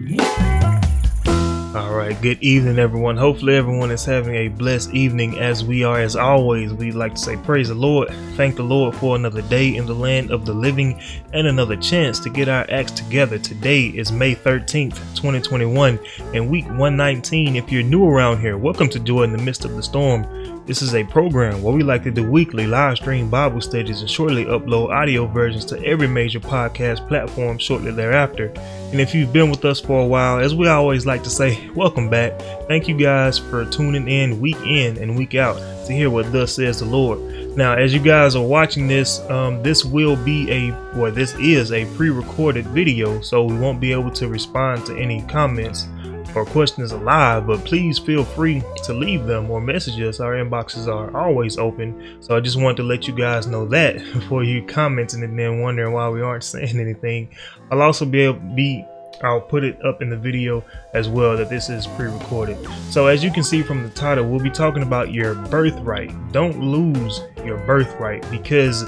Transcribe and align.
All 0.00 1.94
right, 1.94 2.16
good 2.22 2.42
evening, 2.42 2.78
everyone. 2.78 3.18
Hopefully, 3.18 3.54
everyone 3.54 3.90
is 3.90 4.02
having 4.02 4.34
a 4.34 4.48
blessed 4.48 4.94
evening 4.94 5.38
as 5.38 5.62
we 5.62 5.84
are. 5.84 6.00
As 6.00 6.16
always, 6.16 6.72
we 6.72 6.90
like 6.90 7.16
to 7.16 7.20
say, 7.20 7.36
Praise 7.36 7.68
the 7.68 7.74
Lord. 7.74 8.08
Thank 8.34 8.56
the 8.56 8.62
Lord 8.62 8.94
for 8.94 9.14
another 9.14 9.42
day 9.42 9.76
in 9.76 9.84
the 9.84 9.94
land 9.94 10.30
of 10.30 10.46
the 10.46 10.54
living 10.54 10.98
and 11.34 11.46
another 11.46 11.76
chance 11.76 12.18
to 12.20 12.30
get 12.30 12.48
our 12.48 12.64
acts 12.70 12.92
together. 12.92 13.38
Today 13.38 13.88
is 13.88 14.10
May 14.10 14.34
13th, 14.34 14.96
2021, 15.14 15.98
and 16.34 16.48
week 16.48 16.64
119. 16.66 17.56
If 17.56 17.70
you're 17.70 17.82
new 17.82 18.06
around 18.08 18.40
here, 18.40 18.56
welcome 18.56 18.88
to 18.88 19.00
Joy 19.00 19.24
in 19.24 19.32
the 19.32 19.42
Midst 19.42 19.66
of 19.66 19.76
the 19.76 19.82
Storm. 19.82 20.24
This 20.70 20.82
is 20.82 20.94
a 20.94 21.02
program 21.02 21.62
where 21.62 21.74
we 21.74 21.82
like 21.82 22.04
to 22.04 22.12
do 22.12 22.22
weekly 22.22 22.64
live 22.64 22.98
stream 22.98 23.28
Bible 23.28 23.60
studies 23.60 24.02
and 24.02 24.08
shortly 24.08 24.44
upload 24.44 24.90
audio 24.90 25.26
versions 25.26 25.64
to 25.64 25.84
every 25.84 26.06
major 26.06 26.38
podcast 26.38 27.08
platform 27.08 27.58
shortly 27.58 27.90
thereafter. 27.90 28.52
And 28.92 29.00
if 29.00 29.12
you've 29.12 29.32
been 29.32 29.50
with 29.50 29.64
us 29.64 29.80
for 29.80 30.00
a 30.00 30.06
while, 30.06 30.38
as 30.38 30.54
we 30.54 30.68
always 30.68 31.06
like 31.06 31.24
to 31.24 31.28
say, 31.28 31.68
welcome 31.74 32.08
back. 32.08 32.40
Thank 32.68 32.86
you 32.86 32.96
guys 32.96 33.36
for 33.36 33.64
tuning 33.64 34.06
in 34.06 34.40
week 34.40 34.60
in 34.64 34.96
and 34.98 35.18
week 35.18 35.34
out 35.34 35.56
to 35.88 35.92
hear 35.92 36.08
what 36.08 36.30
thus 36.30 36.54
says 36.54 36.78
the 36.78 36.84
Lord. 36.84 37.18
Now, 37.56 37.74
as 37.74 37.92
you 37.92 37.98
guys 37.98 38.36
are 38.36 38.46
watching 38.46 38.86
this, 38.86 39.18
um, 39.28 39.64
this 39.64 39.84
will 39.84 40.14
be 40.14 40.48
a, 40.52 40.70
well, 40.94 41.10
this 41.10 41.34
is 41.34 41.72
a 41.72 41.84
pre 41.96 42.10
recorded 42.10 42.64
video, 42.68 43.20
so 43.22 43.42
we 43.42 43.58
won't 43.58 43.80
be 43.80 43.90
able 43.90 44.12
to 44.12 44.28
respond 44.28 44.86
to 44.86 44.96
any 44.96 45.22
comments 45.22 45.88
or 46.34 46.44
questions 46.44 46.92
alive, 46.92 47.46
but 47.46 47.64
please 47.64 47.98
feel 47.98 48.24
free 48.24 48.62
to 48.84 48.92
leave 48.92 49.26
them 49.26 49.50
or 49.50 49.60
message 49.60 50.00
us. 50.00 50.20
Our 50.20 50.34
inboxes 50.34 50.86
are 50.86 51.16
always 51.16 51.58
open. 51.58 52.18
So 52.20 52.36
I 52.36 52.40
just 52.40 52.60
wanted 52.60 52.78
to 52.78 52.82
let 52.84 53.06
you 53.06 53.14
guys 53.14 53.46
know 53.46 53.66
that 53.68 53.96
before 54.12 54.44
you 54.44 54.64
commenting 54.64 55.22
and 55.22 55.38
then 55.38 55.60
wondering 55.60 55.92
why 55.92 56.08
we 56.08 56.22
aren't 56.22 56.44
saying 56.50 56.78
anything. 56.78 57.34
I'll 57.70 57.82
also 57.82 58.04
be 58.04 58.20
able 58.20 58.40
be 58.54 58.84
I'll 59.22 59.40
put 59.40 59.64
it 59.64 59.84
up 59.84 60.00
in 60.00 60.08
the 60.08 60.16
video 60.16 60.64
as 60.94 61.08
well 61.08 61.36
that 61.36 61.50
this 61.50 61.68
is 61.68 61.86
pre-recorded. 61.86 62.56
So 62.90 63.06
as 63.06 63.22
you 63.22 63.30
can 63.30 63.42
see 63.42 63.62
from 63.62 63.82
the 63.82 63.90
title, 63.90 64.26
we'll 64.26 64.40
be 64.40 64.50
talking 64.50 64.82
about 64.82 65.12
your 65.12 65.34
birthright. 65.34 66.10
Don't 66.32 66.58
lose 66.60 67.20
your 67.44 67.58
birthright 67.66 68.28
because 68.30 68.84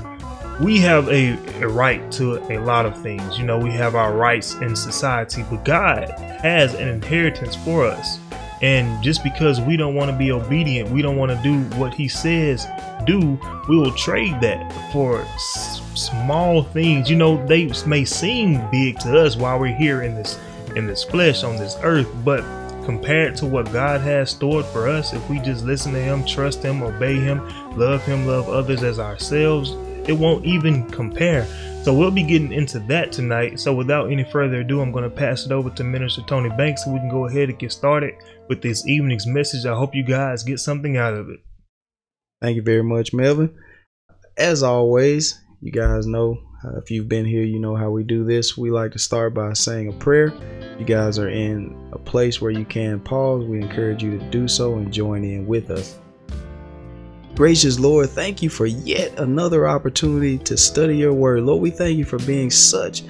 we 0.60 0.78
have 0.78 1.08
a, 1.08 1.32
a, 1.62 1.68
right 1.68 2.10
to 2.12 2.38
a 2.52 2.58
lot 2.58 2.86
of 2.86 3.00
things. 3.00 3.38
You 3.38 3.44
know, 3.44 3.58
we 3.58 3.70
have 3.70 3.94
our 3.94 4.14
rights 4.14 4.54
in 4.54 4.76
society, 4.76 5.44
but 5.50 5.64
God 5.64 6.10
has 6.42 6.74
an 6.74 6.88
inheritance 6.88 7.56
for 7.56 7.86
us. 7.86 8.18
And 8.60 9.02
just 9.02 9.24
because 9.24 9.60
we 9.60 9.76
don't 9.76 9.96
want 9.96 10.10
to 10.10 10.16
be 10.16 10.30
obedient, 10.30 10.90
we 10.90 11.02
don't 11.02 11.16
want 11.16 11.32
to 11.32 11.42
do 11.42 11.62
what 11.76 11.94
He 11.94 12.06
says 12.06 12.66
do, 13.04 13.38
we 13.68 13.76
will 13.76 13.92
trade 13.92 14.40
that 14.40 14.72
for 14.92 15.22
s- 15.22 15.80
small 15.94 16.62
things. 16.62 17.10
You 17.10 17.16
know, 17.16 17.44
they 17.46 17.72
may 17.86 18.04
seem 18.04 18.64
big 18.70 18.98
to 19.00 19.18
us 19.18 19.36
while 19.36 19.58
we're 19.58 19.74
here 19.74 20.02
in 20.02 20.14
this 20.14 20.38
in 20.76 20.86
this 20.86 21.04
flesh 21.04 21.44
on 21.44 21.56
this 21.56 21.76
earth, 21.82 22.08
but 22.24 22.42
compared 22.84 23.36
to 23.36 23.46
what 23.46 23.70
God 23.72 24.00
has 24.00 24.30
stored 24.30 24.64
for 24.66 24.88
us, 24.88 25.12
if 25.12 25.28
we 25.28 25.38
just 25.38 25.64
listen 25.64 25.92
to 25.92 26.00
Him, 26.00 26.24
trust 26.24 26.62
Him, 26.62 26.82
obey 26.82 27.16
Him, 27.16 27.46
love 27.76 28.02
Him, 28.04 28.26
love 28.26 28.48
others 28.48 28.82
as 28.82 28.98
ourselves, 28.98 29.72
it 30.06 30.12
won't 30.12 30.44
even 30.44 30.88
compare. 30.90 31.46
So 31.82 31.92
we'll 31.92 32.12
be 32.12 32.22
getting 32.22 32.52
into 32.52 32.78
that 32.80 33.10
tonight. 33.10 33.58
So 33.58 33.74
without 33.74 34.10
any 34.10 34.22
further 34.22 34.60
ado, 34.60 34.80
I'm 34.80 34.92
going 34.92 35.04
to 35.04 35.10
pass 35.10 35.46
it 35.46 35.52
over 35.52 35.68
to 35.70 35.84
Minister 35.84 36.22
Tony 36.22 36.48
Banks 36.50 36.84
so 36.84 36.92
we 36.92 37.00
can 37.00 37.08
go 37.08 37.26
ahead 37.26 37.48
and 37.48 37.58
get 37.58 37.72
started 37.72 38.14
with 38.48 38.62
this 38.62 38.86
evening's 38.86 39.26
message. 39.26 39.66
I 39.66 39.74
hope 39.74 39.94
you 39.94 40.04
guys 40.04 40.44
get 40.44 40.60
something 40.60 40.96
out 40.96 41.14
of 41.14 41.28
it. 41.28 41.40
Thank 42.40 42.56
you 42.56 42.62
very 42.62 42.84
much, 42.84 43.12
Melvin. 43.12 43.56
As 44.36 44.62
always, 44.62 45.40
you 45.60 45.72
guys 45.72 46.06
know 46.06 46.38
uh, 46.64 46.78
if 46.78 46.90
you've 46.90 47.08
been 47.08 47.24
here, 47.24 47.42
you 47.42 47.58
know 47.58 47.74
how 47.74 47.90
we 47.90 48.04
do 48.04 48.24
this. 48.24 48.56
We 48.56 48.70
like 48.70 48.92
to 48.92 48.98
start 48.98 49.34
by 49.34 49.52
saying 49.52 49.88
a 49.88 49.92
prayer. 49.92 50.32
If 50.60 50.80
you 50.80 50.86
guys 50.86 51.18
are 51.18 51.28
in 51.28 51.76
a 51.92 51.98
place 51.98 52.40
where 52.40 52.50
you 52.52 52.64
can 52.64 53.00
pause, 53.00 53.44
we 53.44 53.60
encourage 53.60 54.02
you 54.02 54.18
to 54.18 54.30
do 54.30 54.46
so 54.46 54.74
and 54.74 54.92
join 54.92 55.24
in 55.24 55.46
with 55.46 55.70
us. 55.70 55.98
Gracious 57.34 57.80
Lord, 57.80 58.10
thank 58.10 58.42
you 58.42 58.50
for 58.50 58.66
yet 58.66 59.18
another 59.18 59.66
opportunity 59.66 60.36
to 60.38 60.56
study 60.56 60.98
your 60.98 61.14
word. 61.14 61.44
Lord, 61.44 61.62
we 61.62 61.70
thank 61.70 61.96
you 61.96 62.04
for 62.04 62.18
being 62.18 62.50
such 62.50 63.02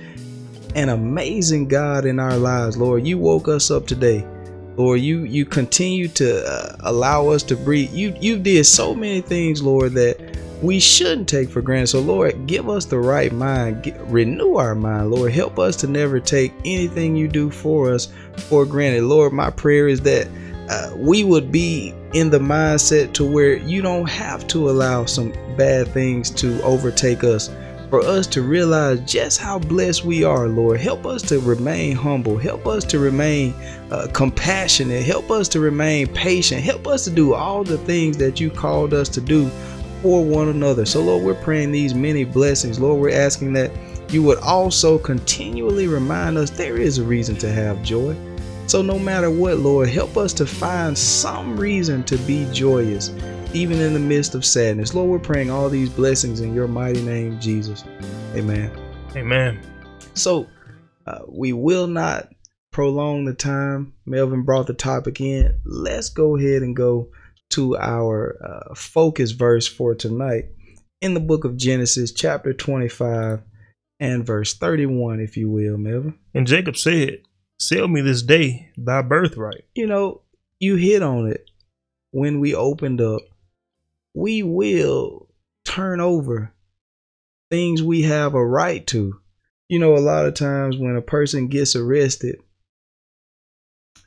an 0.74 0.90
amazing 0.90 1.66
God 1.66 2.06
in 2.06 2.20
our 2.20 2.36
lives. 2.36 2.76
Lord, 2.76 3.04
you 3.06 3.18
woke 3.18 3.48
us 3.48 3.70
up 3.70 3.86
today. 3.86 4.24
Lord, 4.76 5.00
you 5.00 5.24
you 5.24 5.44
continue 5.44 6.08
to 6.08 6.46
uh, 6.46 6.76
allow 6.80 7.28
us 7.28 7.42
to 7.44 7.56
breathe. 7.56 7.92
You 7.92 8.16
you 8.20 8.38
did 8.38 8.64
so 8.64 8.94
many 8.94 9.20
things, 9.20 9.60
Lord, 9.60 9.92
that 9.94 10.18
we 10.62 10.78
shouldn't 10.78 11.28
take 11.28 11.50
for 11.50 11.60
granted. 11.60 11.88
So, 11.88 12.00
Lord, 12.00 12.46
give 12.46 12.68
us 12.70 12.84
the 12.84 13.00
right 13.00 13.32
mind, 13.32 13.82
Get, 13.82 14.00
renew 14.02 14.54
our 14.54 14.76
mind, 14.76 15.10
Lord. 15.10 15.32
Help 15.32 15.58
us 15.58 15.74
to 15.76 15.88
never 15.88 16.20
take 16.20 16.52
anything 16.64 17.16
you 17.16 17.26
do 17.26 17.50
for 17.50 17.92
us 17.92 18.08
for 18.36 18.64
granted. 18.64 19.02
Lord, 19.02 19.32
my 19.32 19.50
prayer 19.50 19.88
is 19.88 20.00
that 20.02 20.28
uh, 20.68 20.92
we 20.96 21.24
would 21.24 21.50
be 21.50 21.94
in 22.12 22.30
the 22.30 22.38
mindset 22.38 23.12
to 23.14 23.24
where 23.24 23.56
you 23.56 23.82
don't 23.82 24.08
have 24.08 24.46
to 24.48 24.70
allow 24.70 25.04
some 25.04 25.32
bad 25.56 25.88
things 25.88 26.30
to 26.30 26.62
overtake 26.62 27.24
us. 27.24 27.50
For 27.90 28.00
us 28.00 28.26
to 28.28 28.40
realize 28.40 29.00
just 29.00 29.38
how 29.38 29.58
blessed 29.58 30.06
we 30.06 30.24
are, 30.24 30.48
Lord. 30.48 30.80
Help 30.80 31.04
us 31.04 31.20
to 31.24 31.40
remain 31.40 31.94
humble. 31.94 32.38
Help 32.38 32.66
us 32.66 32.84
to 32.84 32.98
remain 32.98 33.52
uh, 33.90 34.08
compassionate. 34.14 35.02
Help 35.02 35.30
us 35.30 35.46
to 35.48 35.60
remain 35.60 36.06
patient. 36.06 36.62
Help 36.62 36.86
us 36.86 37.04
to 37.04 37.10
do 37.10 37.34
all 37.34 37.64
the 37.64 37.76
things 37.78 38.16
that 38.16 38.40
you 38.40 38.48
called 38.50 38.94
us 38.94 39.10
to 39.10 39.20
do 39.20 39.50
for 40.00 40.24
one 40.24 40.48
another. 40.48 40.86
So, 40.86 41.02
Lord, 41.02 41.22
we're 41.22 41.42
praying 41.42 41.72
these 41.72 41.94
many 41.94 42.24
blessings. 42.24 42.80
Lord, 42.80 42.98
we're 42.98 43.14
asking 43.14 43.52
that 43.54 43.70
you 44.08 44.22
would 44.22 44.38
also 44.38 44.98
continually 44.98 45.86
remind 45.86 46.38
us 46.38 46.48
there 46.48 46.78
is 46.78 46.96
a 46.96 47.04
reason 47.04 47.36
to 47.36 47.52
have 47.52 47.82
joy. 47.82 48.16
So, 48.66 48.80
no 48.80 48.98
matter 48.98 49.30
what, 49.30 49.58
Lord, 49.58 49.88
help 49.88 50.16
us 50.16 50.32
to 50.34 50.46
find 50.46 50.96
some 50.96 51.58
reason 51.58 52.04
to 52.04 52.16
be 52.18 52.48
joyous, 52.52 53.10
even 53.52 53.80
in 53.80 53.92
the 53.92 54.00
midst 54.00 54.34
of 54.34 54.44
sadness. 54.44 54.94
Lord, 54.94 55.10
we're 55.10 55.18
praying 55.18 55.50
all 55.50 55.68
these 55.68 55.90
blessings 55.90 56.40
in 56.40 56.54
your 56.54 56.68
mighty 56.68 57.02
name, 57.02 57.38
Jesus. 57.40 57.84
Amen. 58.34 58.70
Amen. 59.14 59.60
So, 60.14 60.46
uh, 61.06 61.20
we 61.28 61.52
will 61.52 61.86
not 61.86 62.28
prolong 62.70 63.24
the 63.24 63.34
time. 63.34 63.92
Melvin 64.06 64.42
brought 64.42 64.66
the 64.66 64.74
topic 64.74 65.20
in. 65.20 65.60
Let's 65.64 66.08
go 66.08 66.36
ahead 66.36 66.62
and 66.62 66.74
go 66.74 67.10
to 67.50 67.76
our 67.76 68.38
uh, 68.42 68.74
focus 68.74 69.32
verse 69.32 69.68
for 69.68 69.94
tonight 69.94 70.46
in 71.02 71.14
the 71.14 71.20
book 71.20 71.44
of 71.44 71.56
Genesis, 71.56 72.12
chapter 72.12 72.54
25 72.54 73.42
and 74.00 74.26
verse 74.26 74.54
31, 74.54 75.20
if 75.20 75.36
you 75.36 75.50
will, 75.50 75.76
Melvin. 75.76 76.18
And 76.32 76.46
Jacob 76.46 76.76
said, 76.76 77.18
Sell 77.62 77.86
me 77.86 78.00
this 78.00 78.22
day 78.22 78.70
thy 78.76 79.02
birthright. 79.02 79.64
You 79.76 79.86
know, 79.86 80.22
you 80.58 80.74
hit 80.74 81.00
on 81.00 81.28
it 81.28 81.48
when 82.10 82.40
we 82.40 82.56
opened 82.56 83.00
up. 83.00 83.22
We 84.14 84.42
will 84.42 85.28
turn 85.64 86.00
over 86.00 86.52
things 87.52 87.80
we 87.80 88.02
have 88.02 88.34
a 88.34 88.44
right 88.44 88.84
to. 88.88 89.20
You 89.68 89.78
know, 89.78 89.96
a 89.96 89.98
lot 89.98 90.26
of 90.26 90.34
times 90.34 90.76
when 90.76 90.96
a 90.96 91.02
person 91.02 91.46
gets 91.46 91.76
arrested, 91.76 92.40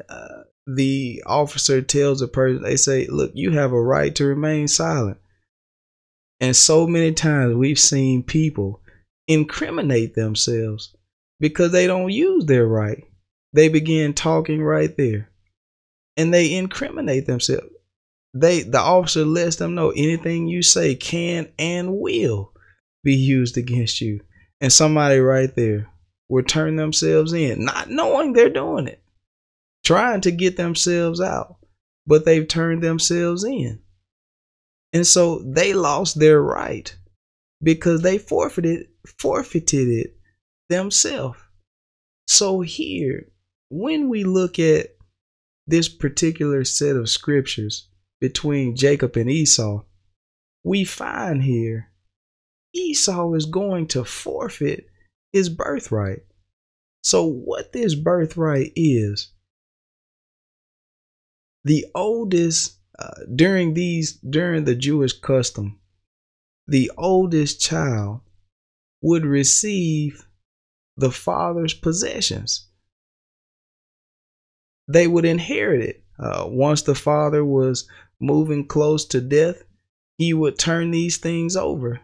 uh, 0.09 0.43
the 0.67 1.23
officer 1.25 1.81
tells 1.81 2.22
a 2.22 2.27
person, 2.27 2.61
they 2.61 2.75
say, 2.75 3.07
Look, 3.07 3.31
you 3.35 3.51
have 3.51 3.72
a 3.72 3.81
right 3.81 4.13
to 4.16 4.25
remain 4.25 4.67
silent. 4.67 5.17
And 6.41 6.55
so 6.57 6.87
many 6.87 7.13
times 7.13 7.55
we've 7.55 7.79
seen 7.79 8.22
people 8.22 8.81
incriminate 9.29 10.13
themselves 10.13 10.93
because 11.39 11.72
they 11.72 11.87
don't 11.87 12.11
use 12.11 12.45
their 12.45 12.67
right 12.67 13.05
they 13.55 13.69
begin 13.69 14.13
talking 14.13 14.61
right 14.61 14.95
there. 14.97 15.29
And 16.17 16.33
they 16.33 16.53
incriminate 16.55 17.25
themselves. 17.25 17.67
They 18.33 18.61
the 18.61 18.79
officer 18.79 19.25
lets 19.25 19.57
them 19.57 19.75
know 19.75 19.91
anything 19.91 20.47
you 20.47 20.61
say 20.61 20.95
can 20.95 21.49
and 21.57 21.97
will 21.97 22.53
be 23.03 23.16
used 23.16 23.57
against 23.57 24.01
you. 24.01 24.21
And 24.61 24.71
somebody 24.71 25.19
right 25.19 25.53
there 25.55 25.89
will 26.29 26.43
turn 26.43 26.75
themselves 26.75 27.33
in 27.33 27.66
not 27.66 27.89
knowing 27.89 28.33
they're 28.33 28.49
doing 28.49 28.88
it 28.88 29.01
trying 29.83 30.22
to 30.22 30.31
get 30.31 30.58
themselves 30.58 31.22
out 31.22 31.58
but 32.08 32.25
they've 32.25 32.47
turned 32.47 32.84
themselves 32.84 33.43
in. 33.43 33.79
And 34.93 35.05
so 35.05 35.40
they 35.40 35.73
lost 35.73 36.19
their 36.19 36.41
right 36.41 36.96
because 37.61 38.01
they 38.01 38.17
forfeited 38.17 38.87
forfeited 39.05 39.87
it 39.90 40.17
themselves. 40.69 41.40
So 42.28 42.61
here 42.61 43.28
when 43.77 44.07
we 44.07 44.23
look 44.23 44.57
at 44.57 44.87
this 45.67 45.89
particular 45.89 46.63
set 46.63 46.95
of 46.95 47.09
scriptures 47.09 47.89
between 48.22 48.77
Jacob 48.77 49.17
and 49.17 49.29
Esau, 49.29 49.83
we 50.63 50.85
find 50.85 51.43
here 51.43 51.91
Esau 52.73 53.33
is 53.33 53.45
going 53.45 53.87
to 53.87 54.05
forfeit 54.05 54.87
his 55.33 55.49
birthright. 55.49 56.23
So, 57.03 57.25
what 57.25 57.73
this 57.73 57.95
birthright 57.95 58.72
is, 58.77 59.33
the 61.66 61.85
oldest 61.93 62.79
uh, 62.97 63.25
during 63.35 63.73
these 63.73 64.13
during 64.13 64.63
the 64.63 64.75
Jewish 64.75 65.19
custom, 65.19 65.81
the 66.66 66.89
oldest 66.97 67.59
child 67.59 68.22
would 69.01 69.25
receive 69.25 70.25
the 70.95 71.11
father's 71.11 71.73
possessions 71.73 72.69
they 74.87 75.08
would 75.08 75.26
inherit 75.26 75.82
it. 75.82 76.03
Uh, 76.17 76.46
once 76.47 76.84
the 76.84 76.96
father 76.96 77.43
was 77.43 77.87
moving 78.20 78.67
close 78.67 79.05
to 79.05 79.20
death, 79.22 79.64
he 80.17 80.34
would 80.34 80.58
turn 80.58 80.91
these 80.91 81.17
things 81.17 81.55
over 81.55 81.99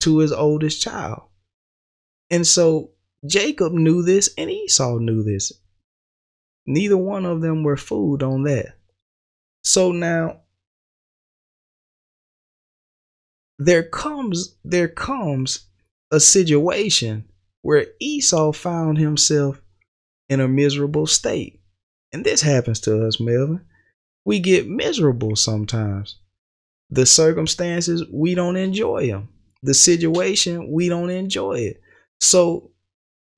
to 0.00 0.18
his 0.18 0.32
oldest 0.32 0.80
child. 0.80 1.22
And 2.30 2.46
so 2.46 2.92
Jacob 3.26 3.72
knew 3.72 4.02
this 4.02 4.30
and 4.38 4.50
Esau 4.50 4.98
knew 4.98 5.22
this. 5.22 5.52
Neither 6.66 6.96
one 6.96 7.26
of 7.26 7.40
them 7.40 7.62
were 7.62 7.76
fooled 7.76 8.22
on 8.22 8.44
that. 8.44 8.76
So 9.64 9.92
now 9.92 10.40
there 13.58 13.82
comes 13.82 14.56
there 14.64 14.88
comes 14.88 15.66
a 16.10 16.20
situation 16.20 17.28
where 17.62 17.86
Esau 18.00 18.52
found 18.52 18.98
himself 18.98 19.60
in 20.28 20.40
a 20.40 20.48
miserable 20.48 21.06
state. 21.06 21.61
And 22.12 22.24
this 22.24 22.42
happens 22.42 22.80
to 22.80 23.06
us, 23.06 23.20
Melvin. 23.20 23.62
We 24.24 24.40
get 24.40 24.68
miserable 24.68 25.36
sometimes. 25.36 26.18
The 26.90 27.06
circumstances, 27.06 28.04
we 28.12 28.34
don't 28.34 28.56
enjoy 28.56 29.06
them. 29.06 29.28
The 29.62 29.74
situation, 29.74 30.70
we 30.70 30.88
don't 30.88 31.10
enjoy 31.10 31.54
it. 31.54 31.80
So, 32.20 32.70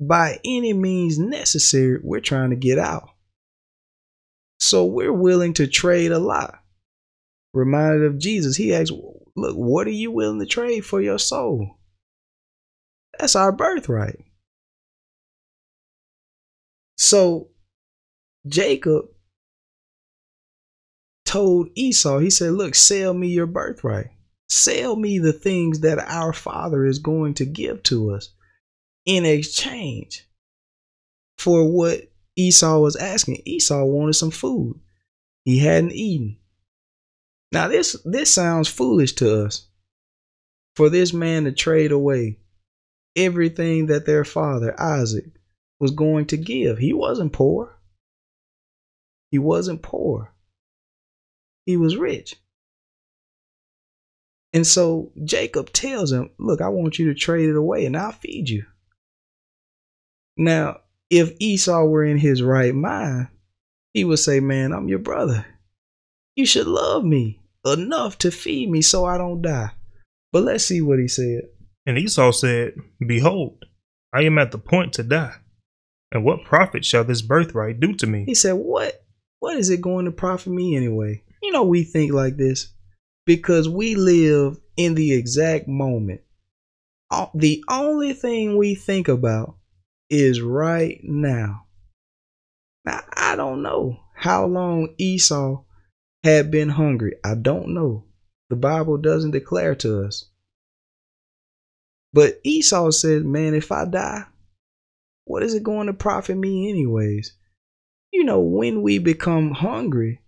by 0.00 0.40
any 0.44 0.72
means 0.72 1.18
necessary, 1.18 2.00
we're 2.02 2.20
trying 2.20 2.50
to 2.50 2.56
get 2.56 2.78
out. 2.78 3.10
So, 4.58 4.84
we're 4.84 5.12
willing 5.12 5.54
to 5.54 5.66
trade 5.66 6.10
a 6.10 6.18
lot. 6.18 6.60
Reminded 7.52 8.04
of 8.04 8.18
Jesus, 8.18 8.56
he 8.56 8.74
asked, 8.74 8.92
Look, 9.36 9.56
what 9.56 9.86
are 9.86 9.90
you 9.90 10.10
willing 10.10 10.40
to 10.40 10.46
trade 10.46 10.84
for 10.84 11.00
your 11.00 11.18
soul? 11.18 11.78
That's 13.18 13.36
our 13.36 13.52
birthright. 13.52 14.24
So 16.96 17.48
Jacob 18.46 19.06
told 21.24 21.68
Esau, 21.74 22.18
he 22.18 22.30
said, 22.30 22.52
Look, 22.52 22.74
sell 22.74 23.14
me 23.14 23.28
your 23.28 23.46
birthright. 23.46 24.10
Sell 24.48 24.96
me 24.96 25.18
the 25.18 25.32
things 25.32 25.80
that 25.80 25.98
our 25.98 26.32
father 26.32 26.84
is 26.84 26.98
going 26.98 27.34
to 27.34 27.44
give 27.44 27.82
to 27.84 28.12
us 28.12 28.30
in 29.06 29.24
exchange 29.24 30.28
for 31.38 31.70
what 31.70 32.12
Esau 32.36 32.78
was 32.78 32.96
asking. 32.96 33.42
Esau 33.44 33.84
wanted 33.84 34.14
some 34.14 34.30
food. 34.30 34.78
He 35.44 35.58
hadn't 35.58 35.92
eaten. 35.92 36.38
Now 37.52 37.68
this 37.68 37.96
this 38.04 38.32
sounds 38.32 38.68
foolish 38.68 39.12
to 39.14 39.44
us. 39.44 39.68
For 40.76 40.90
this 40.90 41.12
man 41.12 41.44
to 41.44 41.52
trade 41.52 41.92
away 41.92 42.38
everything 43.14 43.86
that 43.86 44.06
their 44.06 44.24
father 44.24 44.78
Isaac 44.80 45.26
was 45.78 45.92
going 45.92 46.26
to 46.26 46.36
give. 46.36 46.78
He 46.78 46.92
wasn't 46.92 47.32
poor. 47.32 47.73
He 49.34 49.38
wasn't 49.40 49.82
poor. 49.82 50.32
He 51.66 51.76
was 51.76 51.96
rich. 51.96 52.36
And 54.52 54.64
so 54.64 55.10
Jacob 55.24 55.72
tells 55.72 56.12
him, 56.12 56.30
Look, 56.38 56.60
I 56.60 56.68
want 56.68 57.00
you 57.00 57.06
to 57.06 57.18
trade 57.18 57.48
it 57.48 57.56
away 57.56 57.84
and 57.84 57.96
I'll 57.96 58.12
feed 58.12 58.48
you. 58.48 58.64
Now, 60.36 60.82
if 61.10 61.32
Esau 61.40 61.82
were 61.82 62.04
in 62.04 62.16
his 62.16 62.44
right 62.44 62.72
mind, 62.72 63.26
he 63.92 64.04
would 64.04 64.20
say, 64.20 64.38
Man, 64.38 64.72
I'm 64.72 64.86
your 64.86 65.00
brother. 65.00 65.44
You 66.36 66.46
should 66.46 66.68
love 66.68 67.04
me 67.04 67.40
enough 67.66 68.18
to 68.18 68.30
feed 68.30 68.70
me 68.70 68.82
so 68.82 69.04
I 69.04 69.18
don't 69.18 69.42
die. 69.42 69.72
But 70.30 70.44
let's 70.44 70.64
see 70.64 70.80
what 70.80 71.00
he 71.00 71.08
said. 71.08 71.40
And 71.86 71.98
Esau 71.98 72.30
said, 72.30 72.74
Behold, 73.04 73.64
I 74.12 74.22
am 74.22 74.38
at 74.38 74.52
the 74.52 74.58
point 74.58 74.92
to 74.92 75.02
die. 75.02 75.34
And 76.12 76.24
what 76.24 76.44
profit 76.44 76.84
shall 76.84 77.02
this 77.02 77.20
birthright 77.20 77.80
do 77.80 77.94
to 77.94 78.06
me? 78.06 78.22
He 78.26 78.36
said, 78.36 78.52
What? 78.52 79.03
What 79.44 79.58
is 79.58 79.68
it 79.68 79.82
going 79.82 80.06
to 80.06 80.10
profit 80.10 80.54
me 80.54 80.74
anyway? 80.74 81.22
You 81.42 81.52
know, 81.52 81.64
we 81.64 81.84
think 81.84 82.14
like 82.14 82.38
this 82.38 82.72
because 83.26 83.68
we 83.68 83.94
live 83.94 84.58
in 84.78 84.94
the 84.94 85.12
exact 85.12 85.68
moment. 85.68 86.22
The 87.34 87.62
only 87.68 88.14
thing 88.14 88.56
we 88.56 88.74
think 88.74 89.06
about 89.06 89.56
is 90.08 90.40
right 90.40 90.98
now. 91.02 91.66
Now, 92.86 93.02
I 93.12 93.36
don't 93.36 93.60
know 93.60 94.00
how 94.14 94.46
long 94.46 94.94
Esau 94.96 95.62
had 96.22 96.50
been 96.50 96.70
hungry. 96.70 97.16
I 97.22 97.34
don't 97.34 97.74
know. 97.74 98.04
The 98.48 98.56
Bible 98.56 98.96
doesn't 98.96 99.32
declare 99.32 99.74
to 99.74 100.06
us. 100.06 100.24
But 102.14 102.40
Esau 102.44 102.92
said, 102.92 103.26
Man, 103.26 103.52
if 103.52 103.70
I 103.70 103.84
die, 103.84 104.24
what 105.26 105.42
is 105.42 105.52
it 105.52 105.62
going 105.62 105.88
to 105.88 105.92
profit 105.92 106.38
me, 106.38 106.70
anyways? 106.70 107.34
You 108.14 108.22
know, 108.22 108.38
when 108.38 108.82
we 108.82 108.98
become 108.98 109.50
hungry, 109.50 110.20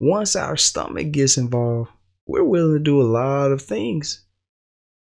once 0.00 0.34
our 0.34 0.56
stomach 0.56 1.12
gets 1.12 1.36
involved, 1.36 1.90
we're 2.26 2.42
willing 2.42 2.72
to 2.72 2.82
do 2.82 3.02
a 3.02 3.04
lot 3.04 3.52
of 3.52 3.60
things. 3.60 4.24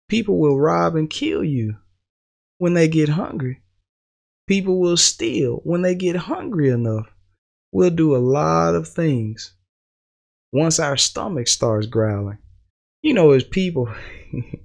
People 0.08 0.38
will 0.38 0.60
rob 0.60 0.96
and 0.96 1.10
kill 1.10 1.44
you 1.44 1.78
when 2.60 2.76
they 2.76 2.88
get 2.88 3.10
hungry. 3.10 3.64
People 4.46 4.80
will 4.80 4.96
steal 4.96 5.60
when 5.64 5.82
they 5.82 5.96
get 5.96 6.16
hungry 6.16 6.70
enough. 6.70 7.08
We'll 7.72 7.90
do 7.90 8.16
a 8.16 8.20
lot 8.20 8.76
of 8.76 8.88
things 8.88 9.56
once 10.54 10.80
our 10.80 10.98
stomach 10.98 11.48
starts 11.48 11.88
growling. 11.88 12.38
You 13.02 13.16
know, 13.16 13.32
as 13.32 13.44
people, 13.44 13.92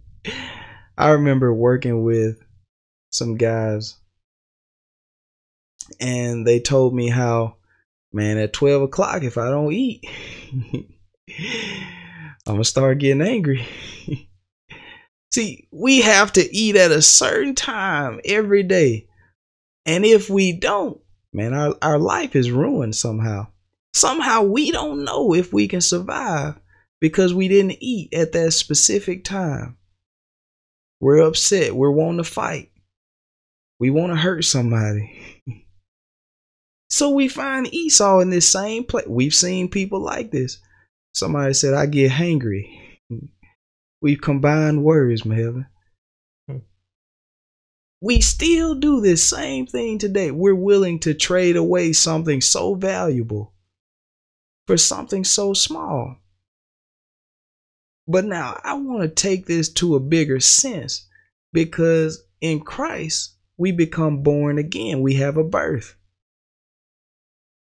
I 0.99 1.09
remember 1.09 1.55
working 1.55 2.05
with 2.05 2.45
some 3.11 3.39
guys 3.39 3.97
and 6.01 6.47
they 6.47 6.61
told 6.61 6.95
me 6.95 7.09
how, 7.09 7.57
man, 8.13 8.39
at 8.39 8.53
12 8.53 8.83
o'clock, 8.83 9.23
if 9.23 9.39
I 9.39 9.49
don't 9.49 9.73
eat, 9.73 10.05
I'm 12.47 12.55
gonna 12.55 12.65
start 12.65 12.99
getting 12.99 13.23
angry. 13.23 13.67
See, 15.33 15.67
we 15.71 16.03
have 16.03 16.33
to 16.35 16.57
eat 16.57 16.77
at 16.77 16.91
a 16.91 17.01
certain 17.01 17.55
time 17.55 18.21
every 18.25 18.63
day. 18.63 19.07
And 19.87 20.05
if 20.05 20.29
we 20.29 20.53
don't, 20.53 21.01
man, 21.33 21.55
our, 21.55 21.75
our 21.81 21.99
life 21.99 22.37
is 22.37 22.51
ruined 22.51 22.95
somehow. 22.95 23.47
Somehow 23.95 24.43
we 24.43 24.71
don't 24.71 25.05
know 25.05 25.35
if 25.35 25.53
we 25.53 25.69
can 25.69 25.81
survive 25.81 26.59
because 27.01 27.35
we 27.35 27.49
didn't 27.49 27.79
eat 27.81 28.13
at 28.15 28.33
that 28.33 28.53
specific 28.53 29.25
time. 29.25 29.77
We're 31.01 31.19
upset. 31.19 31.75
We're 31.75 31.91
wanting 31.91 32.19
to 32.19 32.25
fight. 32.25 32.71
We 33.81 33.91
want 33.91 34.13
to 34.13 34.17
hurt 34.17 34.43
somebody. 34.45 35.43
so 36.93 37.09
we 37.09 37.27
find 37.27 37.73
Esau 37.73 38.21
in 38.21 38.29
this 38.29 38.53
same 38.53 38.85
place. 38.85 39.07
We've 39.09 39.35
seen 39.35 39.71
people 39.71 39.99
like 39.99 40.31
this. 40.31 40.59
Somebody 41.15 41.55
said, 41.55 41.73
I 41.73 41.87
get 41.87 42.13
hangry. 42.13 42.69
We've 44.03 44.21
combined 44.21 44.85
words, 44.85 45.25
Melvin. 45.25 45.65
Hmm. 46.47 46.59
We 48.03 48.21
still 48.21 48.75
do 48.75 49.01
this 49.01 49.27
same 49.27 49.67
thing 49.67 49.97
today. 49.97 50.33
We're 50.33 50.55
willing 50.55 50.99
to 51.01 51.15
trade 51.15 51.57
away 51.57 51.95
something 51.95 52.43
so 52.43 52.75
valuable 52.75 53.55
for 54.67 54.77
something 54.77 55.25
so 55.25 55.55
small. 55.55 56.19
But 58.07 58.27
now 58.27 58.61
I 58.63 58.75
want 58.75 59.01
to 59.01 59.09
take 59.09 59.47
this 59.47 59.73
to 59.75 59.95
a 59.95 60.01
bigger 60.01 60.41
sense 60.41 61.09
because 61.55 62.23
in 62.43 62.61
Christ, 62.61 63.35
we 63.57 63.73
become 63.73 64.23
born 64.23 64.59
again. 64.59 65.01
We 65.01 65.15
have 65.15 65.39
a 65.39 65.45
birth. 65.45 65.97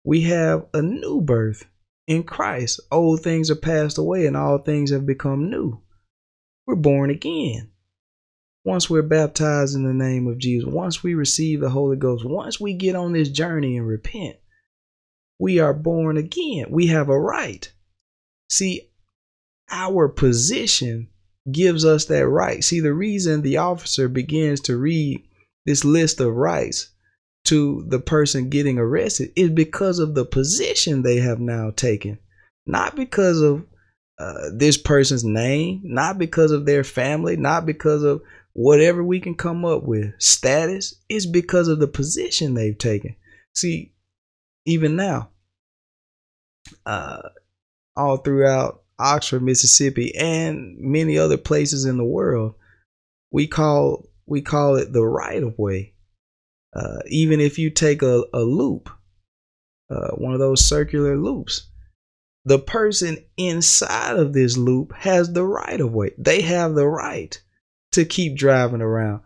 We 0.03 0.21
have 0.21 0.65
a 0.73 0.81
new 0.81 1.21
birth 1.21 1.65
in 2.07 2.23
Christ. 2.23 2.79
Old 2.91 3.21
things 3.21 3.49
are 3.49 3.55
passed 3.55 3.97
away 3.97 4.25
and 4.25 4.35
all 4.35 4.57
things 4.57 4.91
have 4.91 5.05
become 5.05 5.49
new. 5.49 5.81
We're 6.65 6.75
born 6.75 7.09
again. 7.09 7.71
Once 8.65 8.89
we're 8.89 9.01
baptized 9.01 9.75
in 9.75 9.83
the 9.83 9.93
name 9.93 10.27
of 10.27 10.37
Jesus, 10.37 10.69
once 10.69 11.03
we 11.03 11.13
receive 11.13 11.59
the 11.59 11.69
Holy 11.69 11.97
Ghost, 11.97 12.23
once 12.25 12.59
we 12.59 12.73
get 12.73 12.95
on 12.95 13.13
this 13.13 13.29
journey 13.29 13.77
and 13.77 13.87
repent, 13.87 14.37
we 15.39 15.59
are 15.59 15.73
born 15.73 16.17
again. 16.17 16.67
We 16.69 16.87
have 16.87 17.09
a 17.09 17.19
right. 17.19 17.71
See, 18.49 18.89
our 19.69 20.07
position 20.07 21.09
gives 21.51 21.83
us 21.83 22.05
that 22.05 22.27
right. 22.27 22.63
See, 22.63 22.79
the 22.79 22.93
reason 22.93 23.41
the 23.41 23.57
officer 23.57 24.07
begins 24.07 24.61
to 24.61 24.77
read 24.77 25.27
this 25.65 25.83
list 25.83 26.21
of 26.21 26.33
rights 26.33 26.92
to 27.45 27.83
the 27.87 27.99
person 27.99 28.49
getting 28.49 28.77
arrested 28.77 29.31
is 29.35 29.49
because 29.49 29.99
of 29.99 30.15
the 30.15 30.25
position 30.25 31.01
they 31.01 31.17
have 31.17 31.39
now 31.39 31.71
taken, 31.71 32.17
not 32.65 32.95
because 32.95 33.41
of 33.41 33.65
uh, 34.19 34.49
this 34.53 34.77
person's 34.77 35.23
name, 35.23 35.81
not 35.83 36.17
because 36.17 36.51
of 36.51 36.65
their 36.65 36.83
family, 36.83 37.35
not 37.35 37.65
because 37.65 38.03
of 38.03 38.21
whatever 38.53 39.03
we 39.03 39.19
can 39.19 39.35
come 39.35 39.65
up 39.65 39.83
with 39.83 40.13
status. 40.19 40.95
It's 41.09 41.25
because 41.25 41.67
of 41.67 41.79
the 41.79 41.87
position 41.87 42.53
they've 42.53 42.77
taken. 42.77 43.15
See, 43.53 43.93
even 44.65 44.95
now, 44.95 45.29
uh, 46.85 47.29
all 47.95 48.17
throughout 48.17 48.83
Oxford, 48.99 49.43
Mississippi, 49.43 50.15
and 50.15 50.77
many 50.79 51.17
other 51.17 51.37
places 51.37 51.85
in 51.85 51.97
the 51.97 52.05
world, 52.05 52.55
we 53.31 53.47
call 53.47 54.07
we 54.25 54.41
call 54.41 54.75
it 54.77 54.93
the 54.93 55.05
right 55.05 55.43
of 55.43 55.57
way. 55.57 55.92
Uh, 56.75 56.99
even 57.07 57.39
if 57.39 57.59
you 57.59 57.69
take 57.69 58.01
a, 58.01 58.23
a 58.33 58.39
loop, 58.39 58.89
uh, 59.89 60.11
one 60.15 60.33
of 60.33 60.39
those 60.39 60.65
circular 60.65 61.17
loops. 61.17 61.69
The 62.45 62.59
person 62.59 63.23
inside 63.37 64.17
of 64.17 64.33
this 64.33 64.57
loop 64.57 64.93
has 64.93 65.31
the 65.31 65.45
right 65.45 65.79
of 65.79 65.93
way. 65.93 66.11
They 66.17 66.41
have 66.41 66.75
the 66.75 66.87
right 66.87 67.41
to 67.93 68.03
keep 68.03 68.35
driving 68.35 68.81
around. 68.81 69.21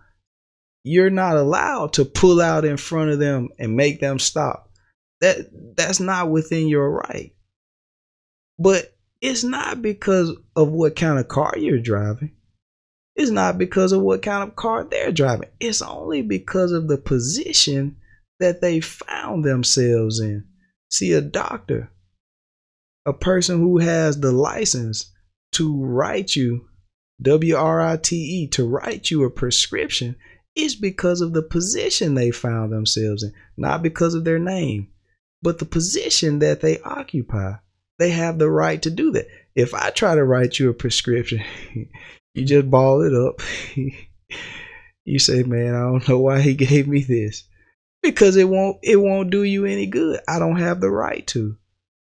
You're 0.84 1.10
not 1.10 1.36
allowed 1.36 1.94
to 1.94 2.06
pull 2.06 2.40
out 2.42 2.64
in 2.64 2.78
front 2.78 3.10
of 3.10 3.20
them 3.20 3.50
and 3.58 3.76
make 3.76 4.00
them 4.00 4.20
stop. 4.20 4.72
That 5.22 5.50
that's 5.76 6.00
not 6.00 6.30
within 6.30 6.68
your 6.68 6.92
right. 6.92 7.34
But 8.60 8.96
it's 9.20 9.44
not 9.44 9.82
because 9.82 10.32
of 10.56 10.70
what 10.70 10.96
kind 10.96 11.18
of 11.18 11.28
car 11.28 11.54
you're 11.58 11.80
driving. 11.80 12.37
It's 13.18 13.32
not 13.32 13.58
because 13.58 13.92
of 13.92 14.02
what 14.02 14.22
kind 14.22 14.48
of 14.48 14.56
car 14.56 14.84
they're 14.84 15.12
driving. 15.12 15.50
It's 15.60 15.82
only 15.82 16.22
because 16.22 16.72
of 16.72 16.88
the 16.88 17.00
position 17.00 17.98
that 18.40 18.62
they 18.62 18.80
found 18.80 19.44
themselves 19.44 20.20
in. 20.20 20.46
See, 20.92 21.14
a 21.14 21.22
doctor, 21.22 21.90
a 23.08 23.14
person 23.14 23.58
who 23.58 23.80
has 23.80 24.20
the 24.20 24.32
license 24.32 25.12
to 25.54 25.84
write 25.84 26.36
you, 26.36 26.68
W 27.24 27.56
R 27.56 27.82
I 27.82 27.98
T 27.98 28.16
E, 28.16 28.48
to 28.50 28.68
write 28.68 29.10
you 29.10 29.24
a 29.24 29.32
prescription, 29.32 30.16
is 30.56 30.76
because 30.76 31.20
of 31.20 31.34
the 31.34 31.42
position 31.42 32.14
they 32.14 32.30
found 32.30 32.72
themselves 32.72 33.24
in, 33.24 33.34
not 33.58 33.82
because 33.82 34.14
of 34.14 34.26
their 34.26 34.40
name, 34.40 34.90
but 35.42 35.58
the 35.58 35.66
position 35.66 36.38
that 36.40 36.62
they 36.62 36.80
occupy. 36.82 37.54
They 37.98 38.12
have 38.12 38.38
the 38.38 38.50
right 38.50 38.80
to 38.84 38.92
do 38.92 39.12
that. 39.14 39.28
If 39.56 39.74
I 39.74 39.90
try 39.90 40.14
to 40.14 40.24
write 40.24 40.60
you 40.60 40.70
a 40.70 40.74
prescription, 40.74 41.44
you 42.38 42.46
just 42.46 42.70
ball 42.70 43.02
it 43.02 43.14
up. 43.14 43.42
you 45.06 45.20
say, 45.20 45.44
"Man, 45.44 45.74
I 45.74 45.80
don't 45.80 46.08
know 46.08 46.20
why 46.20 46.42
he 46.42 46.54
gave 46.54 46.88
me 46.88 47.02
this." 47.02 47.44
Because 48.04 48.36
it 48.36 48.48
won't 48.48 48.78
it 48.84 48.98
won't 48.98 49.32
do 49.32 49.44
you 49.44 49.66
any 49.66 49.88
good. 49.88 50.20
I 50.28 50.38
don't 50.38 50.60
have 50.60 50.80
the 50.80 50.92
right 50.92 51.26
to. 51.28 51.58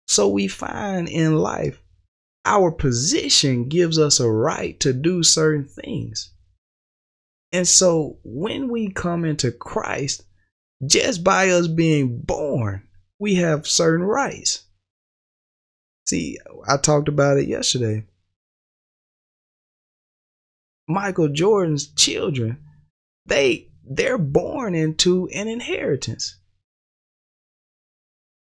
So 0.09 0.29
we 0.29 0.49
find 0.49 1.09
in 1.09 1.37
life 1.37 1.81
our 2.45 2.73
position 2.73 3.69
gives 3.69 3.99
us 3.99 4.21
a 4.21 4.29
right 4.29 4.79
to 4.81 4.93
do 4.93 5.23
certain 5.23 5.67
things. 5.67 6.33
And 7.53 7.69
so 7.69 8.19
when 8.25 8.69
we 8.69 8.91
come 8.91 9.25
into 9.25 9.53
Christ, 9.53 10.25
just 10.85 11.23
by 11.23 11.51
us 11.51 11.69
being 11.69 12.21
born, 12.21 12.83
we 13.19 13.37
have 13.37 13.67
certain 13.67 14.05
rights. 14.05 14.65
See, 16.07 16.39
I 16.67 16.77
talked 16.79 17.09
about 17.09 17.39
it 17.39 17.49
yesterday. 17.49 18.05
Michael 20.89 21.29
Jordan's 21.29 21.87
children, 21.87 22.59
they 23.27 23.69
they're 23.85 24.19
born 24.19 24.75
into 24.75 25.29
an 25.29 25.49
inheritance. 25.49 26.39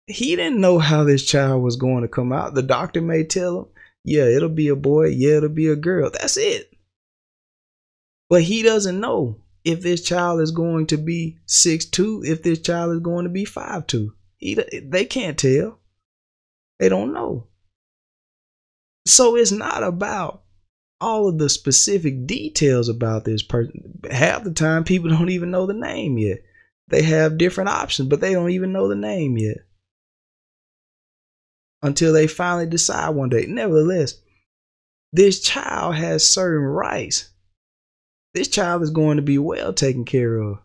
He 0.07 0.37
didn't 0.37 0.61
know 0.61 0.79
how 0.79 1.03
this 1.03 1.25
child 1.25 1.62
was 1.62 1.76
going 1.76 2.03
to 2.03 2.09
come 2.09 2.33
out. 2.33 2.55
The 2.55 2.62
doctor 2.62 3.00
may 3.00 3.25
tell 3.25 3.59
him, 3.59 3.67
yeah, 4.05 4.25
it'll 4.25 4.49
be 4.49 4.69
a 4.69 4.76
boy, 4.76 5.09
yeah, 5.09 5.38
it'll 5.38 5.49
be 5.49 5.67
a 5.67 5.76
girl. 5.76 6.11
That's 6.11 6.37
it. 6.37 6.73
But 8.29 8.43
he 8.43 8.62
doesn't 8.62 9.00
know 9.00 9.41
if 9.65 9.83
this 9.83 10.03
child 10.03 10.41
is 10.41 10.53
going 10.53 10.87
to 10.88 10.97
be 10.97 11.38
six 11.47 11.85
two, 11.85 12.23
if 12.25 12.43
this 12.43 12.61
child 12.61 12.95
is 12.95 13.00
going 13.00 13.25
to 13.25 13.31
be 13.31 13.45
five 13.45 13.88
two. 13.88 14.15
He, 14.37 14.55
they 14.55 15.05
can't 15.05 15.37
tell. 15.37 15.81
They 16.79 16.88
don't 16.88 17.12
know. 17.12 17.49
So 19.07 19.37
it's 19.37 19.53
not 19.53 19.83
about 19.83 20.43
all 21.00 21.29
of 21.29 21.38
the 21.38 21.49
specific 21.49 22.26
details 22.26 22.88
about 22.88 23.25
this 23.25 23.43
person. 23.43 24.00
Half 24.11 24.45
the 24.45 24.53
time, 24.53 24.85
people 24.85 25.11
don't 25.11 25.31
even 25.31 25.50
know 25.50 25.67
the 25.67 25.75
name 25.75 26.19
yet. 26.19 26.38
They 26.88 27.03
have 27.03 27.38
different 27.38 27.71
options, 27.71 28.09
but 28.09 28.21
they 28.21 28.33
don't 28.33 28.50
even 28.50 28.73
know 28.73 28.88
the 28.88 28.95
name 28.95 29.37
yet. 29.37 29.59
Until 31.83 32.12
they 32.12 32.26
finally 32.26 32.67
decide 32.67 33.11
one 33.11 33.29
day. 33.29 33.47
Nevertheless, 33.47 34.15
this 35.12 35.41
child 35.41 35.97
has 35.97 36.26
certain 36.26 36.65
rights. 36.65 37.31
This 38.35 38.49
child 38.49 38.83
is 38.83 38.91
going 38.91 39.17
to 39.17 39.23
be 39.23 39.38
well 39.38 39.73
taken 39.73 40.05
care 40.05 40.38
of. 40.38 40.59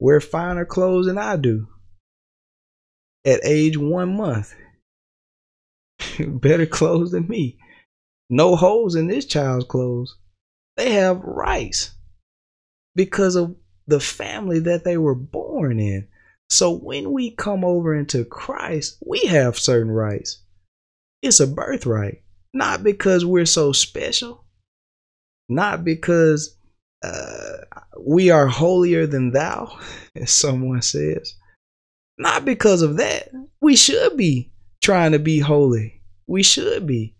Wear 0.00 0.20
finer 0.20 0.64
clothes 0.64 1.06
than 1.06 1.18
I 1.18 1.36
do. 1.36 1.68
At 3.24 3.40
age 3.44 3.76
one 3.76 4.16
month. 4.16 4.54
Better 6.18 6.66
clothes 6.66 7.10
than 7.10 7.28
me 7.28 7.58
no 8.30 8.56
holes 8.56 8.94
in 8.94 9.06
this 9.06 9.24
child's 9.24 9.66
clothes. 9.66 10.16
They 10.76 10.92
have 10.92 11.20
rights 11.22 11.92
because 12.94 13.36
of 13.36 13.56
the 13.86 14.00
family 14.00 14.60
that 14.60 14.84
they 14.84 14.96
were 14.96 15.14
born 15.14 15.80
in. 15.80 16.06
So 16.50 16.72
when 16.72 17.12
we 17.12 17.30
come 17.30 17.64
over 17.64 17.94
into 17.94 18.24
Christ, 18.24 18.98
we 19.04 19.20
have 19.26 19.58
certain 19.58 19.90
rights. 19.90 20.40
It's 21.22 21.40
a 21.40 21.46
birthright, 21.46 22.22
not 22.54 22.82
because 22.82 23.24
we're 23.24 23.46
so 23.46 23.72
special, 23.72 24.44
not 25.48 25.84
because 25.84 26.56
uh, 27.02 27.58
we 28.00 28.30
are 28.30 28.46
holier 28.46 29.06
than 29.06 29.32
thou, 29.32 29.78
as 30.14 30.30
someone 30.30 30.82
says. 30.82 31.34
Not 32.18 32.44
because 32.44 32.82
of 32.82 32.96
that. 32.96 33.30
We 33.60 33.76
should 33.76 34.16
be 34.16 34.52
trying 34.82 35.12
to 35.12 35.18
be 35.18 35.38
holy. 35.38 36.02
We 36.26 36.42
should 36.42 36.86
be. 36.86 37.14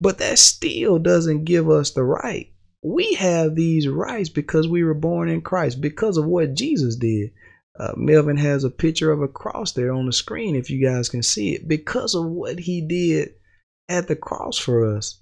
But 0.00 0.18
that 0.18 0.38
still 0.38 0.98
doesn't 0.98 1.44
give 1.44 1.70
us 1.70 1.90
the 1.90 2.04
right. 2.04 2.52
We 2.82 3.14
have 3.14 3.54
these 3.54 3.88
rights 3.88 4.28
because 4.28 4.68
we 4.68 4.84
were 4.84 4.94
born 4.94 5.28
in 5.28 5.40
Christ, 5.40 5.80
because 5.80 6.16
of 6.16 6.26
what 6.26 6.54
Jesus 6.54 6.96
did. 6.96 7.32
Uh, 7.78 7.92
Melvin 7.96 8.36
has 8.36 8.64
a 8.64 8.70
picture 8.70 9.10
of 9.10 9.22
a 9.22 9.28
cross 9.28 9.72
there 9.72 9.92
on 9.92 10.06
the 10.06 10.12
screen 10.12 10.54
if 10.54 10.70
you 10.70 10.84
guys 10.84 11.08
can 11.08 11.22
see 11.22 11.54
it, 11.54 11.68
because 11.68 12.14
of 12.14 12.24
what 12.26 12.58
he 12.58 12.80
did 12.80 13.34
at 13.88 14.08
the 14.08 14.16
cross 14.16 14.56
for 14.56 14.96
us. 14.96 15.20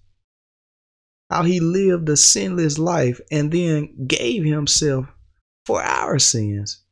How 1.31 1.43
he 1.43 1.59
lived 1.59 2.09
a 2.09 2.17
sinless 2.17 2.79
life 2.79 3.21
and 3.31 3.51
then 3.51 4.07
gave 4.07 4.45
himself 4.45 5.07
for 5.65 5.83
our 5.83 6.19
sins. 6.19 6.83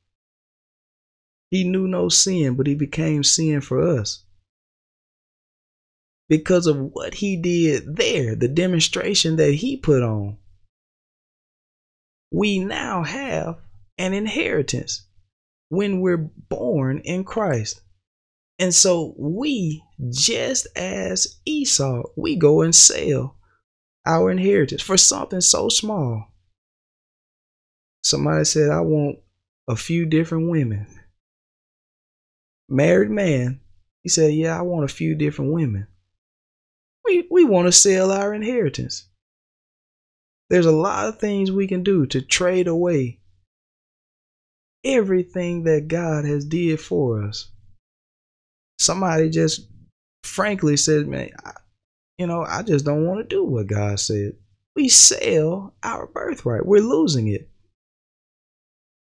He 1.51 1.65
knew 1.65 1.87
no 1.87 2.09
sin, 2.09 2.55
but 2.55 2.67
he 2.67 2.75
became 2.75 3.23
sin 3.23 3.61
for 3.61 3.81
us 3.81 4.22
because 6.33 6.67
of 6.67 6.79
what 6.79 7.13
he 7.13 7.37
did 7.37 7.95
there, 7.95 8.35
the 8.35 8.49
demonstration 8.49 9.37
that 9.37 9.53
he 9.53 9.77
put 9.77 10.03
on. 10.03 10.39
We 12.31 12.59
now 12.59 13.03
have 13.03 13.59
an 13.99 14.15
inheritance 14.15 15.07
when 15.69 16.01
we're 16.01 16.31
born 16.49 17.03
in 17.05 17.25
Christ. 17.25 17.83
And 18.59 18.75
so 18.75 19.15
we, 19.19 19.85
just 20.09 20.69
as 20.75 21.39
Esau, 21.45 22.05
we 22.17 22.37
go 22.37 22.63
and 22.63 22.75
sell 22.75 23.37
our 24.07 24.31
inheritance 24.31 24.81
for 24.81 24.97
something 24.97 25.43
so 25.43 25.69
small. 25.69 26.29
Somebody 28.03 28.47
said, 28.47 28.71
I 28.71 28.81
want 28.81 29.19
a 29.69 29.77
few 29.77 30.07
different 30.07 30.51
women. 30.51 30.87
Married 32.71 33.11
man, 33.11 33.61
he 34.03 34.09
said, 34.09 34.33
Yeah, 34.33 34.59
I 34.59 34.63
want 34.63 34.87
a 34.87 34.95
few 34.95 35.15
different 35.15 35.53
women. 35.53 35.89
We, 37.05 37.27
we 37.31 37.45
want 37.45 37.67
to 37.67 37.73
sell 37.73 38.13
our 38.13 38.33
inheritance. 38.33 39.09
There's 40.51 40.67
a 40.67 40.73
lot 40.73 41.09
of 41.09 41.19
things 41.19 41.51
we 41.51 41.67
can 41.67 41.83
do 41.83 42.07
to 42.07 42.21
trade 42.21 42.69
away 42.69 43.21
everything 44.85 45.65
that 45.65 45.89
God 45.89 46.25
has 46.25 46.45
did 46.45 46.81
for 46.81 47.23
us. 47.23 47.49
Somebody 48.79 49.31
just 49.31 49.69
frankly 50.25 50.77
said, 50.77 51.07
man, 51.07 51.31
I, 51.45 51.53
you 52.19 52.27
know, 52.27 52.43
I 52.43 52.63
just 52.63 52.85
don't 52.85 53.07
want 53.07 53.21
to 53.21 53.25
do 53.25 53.45
what 53.45 53.67
God 53.67 53.99
said. 54.01 54.35
We 54.75 54.89
sell 54.89 55.75
our 55.83 56.07
birthright. 56.07 56.67
We're 56.67 56.83
losing 56.83 57.29
it. 57.29 57.49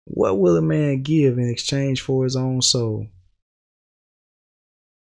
What 0.04 0.38
will 0.38 0.56
a 0.56 0.62
man 0.62 1.02
give 1.02 1.38
in 1.38 1.48
exchange 1.48 2.02
for 2.02 2.24
his 2.24 2.36
own 2.36 2.60
soul? 2.60 3.06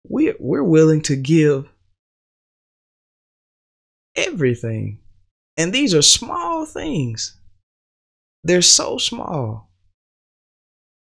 We're, 0.07 0.35
we're 0.39 0.63
willing 0.63 1.01
to 1.03 1.15
give 1.15 1.69
everything. 4.15 4.99
And 5.57 5.71
these 5.71 5.93
are 5.93 6.01
small 6.01 6.65
things. 6.65 7.37
They're 8.43 8.61
so 8.61 8.97
small. 8.97 9.69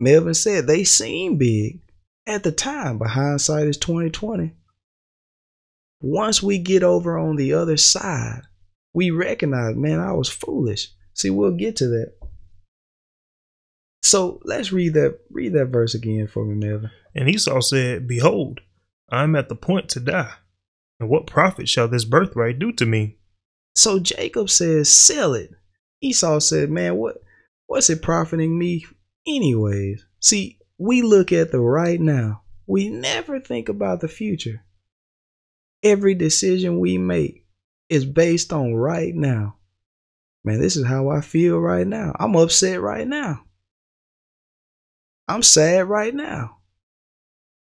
Melvin 0.00 0.34
said 0.34 0.66
they 0.66 0.84
seem 0.84 1.38
big 1.38 1.80
at 2.26 2.42
the 2.42 2.52
time, 2.52 2.98
but 2.98 3.10
hindsight 3.10 3.66
is 3.66 3.78
2020. 3.78 4.52
Once 6.00 6.42
we 6.42 6.58
get 6.58 6.82
over 6.82 7.16
on 7.16 7.36
the 7.36 7.54
other 7.54 7.76
side, 7.76 8.42
we 8.92 9.10
recognize, 9.10 9.74
man, 9.74 10.00
I 10.00 10.12
was 10.12 10.28
foolish. 10.28 10.90
See, 11.14 11.30
we'll 11.30 11.52
get 11.52 11.76
to 11.76 11.88
that. 11.88 12.12
So 14.02 14.40
let's 14.44 14.70
read 14.70 14.94
that 14.94 15.18
read 15.30 15.54
that 15.54 15.66
verse 15.66 15.94
again 15.94 16.26
for 16.26 16.44
me, 16.44 16.54
Melvin. 16.54 16.90
And 17.14 17.28
Esau 17.28 17.60
said, 17.60 18.06
Behold, 18.06 18.60
I'm 19.08 19.34
at 19.34 19.48
the 19.48 19.56
point 19.56 19.88
to 19.90 20.00
die. 20.00 20.34
And 21.00 21.08
what 21.08 21.26
profit 21.26 21.68
shall 21.68 21.88
this 21.88 22.04
birthright 22.04 22.58
do 22.58 22.72
to 22.72 22.86
me? 22.86 23.18
So 23.74 23.98
Jacob 23.98 24.50
says, 24.50 24.92
Sell 24.92 25.34
it. 25.34 25.50
Esau 26.00 26.38
said, 26.38 26.70
Man, 26.70 26.96
what 26.96 27.16
what's 27.66 27.90
it 27.90 28.02
profiting 28.02 28.58
me 28.58 28.86
anyways? 29.26 30.04
See, 30.20 30.58
we 30.78 31.02
look 31.02 31.32
at 31.32 31.50
the 31.50 31.60
right 31.60 32.00
now. 32.00 32.42
We 32.66 32.88
never 32.88 33.40
think 33.40 33.68
about 33.68 34.00
the 34.00 34.08
future. 34.08 34.64
Every 35.82 36.14
decision 36.14 36.78
we 36.78 36.96
make 36.98 37.46
is 37.88 38.04
based 38.04 38.52
on 38.52 38.74
right 38.74 39.14
now. 39.14 39.56
Man, 40.44 40.60
this 40.60 40.76
is 40.76 40.86
how 40.86 41.08
I 41.08 41.20
feel 41.20 41.58
right 41.58 41.86
now. 41.86 42.14
I'm 42.18 42.36
upset 42.36 42.80
right 42.80 43.06
now. 43.06 43.44
I'm 45.26 45.42
sad 45.42 45.88
right 45.88 46.14
now. 46.14 46.58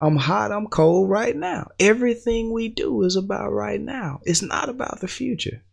I'm 0.06 0.18
hot, 0.18 0.52
I'm 0.52 0.68
cold 0.68 1.10
right 1.10 1.36
now. 1.36 1.72
Everything 1.80 2.54
we 2.54 2.70
do 2.70 3.02
is 3.02 3.16
about 3.16 3.50
right 3.50 3.82
now. 3.82 4.20
It's 4.24 4.44
not 4.44 4.70
about 4.70 5.00
the 5.00 5.08
future. 5.08 5.64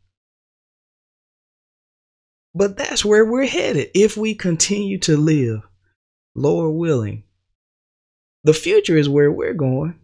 But 2.55 2.79
that's 2.79 3.05
where 3.05 3.27
we're 3.27 3.47
headed 3.47 3.91
if 3.95 4.17
we 4.17 4.35
continue 4.35 4.97
to 5.01 5.19
live, 5.19 5.61
Lord 6.35 6.75
willing. 6.77 7.25
The 8.45 8.55
future 8.55 8.97
is 8.97 9.07
where 9.07 9.31
we're 9.31 9.53
going. 9.53 9.99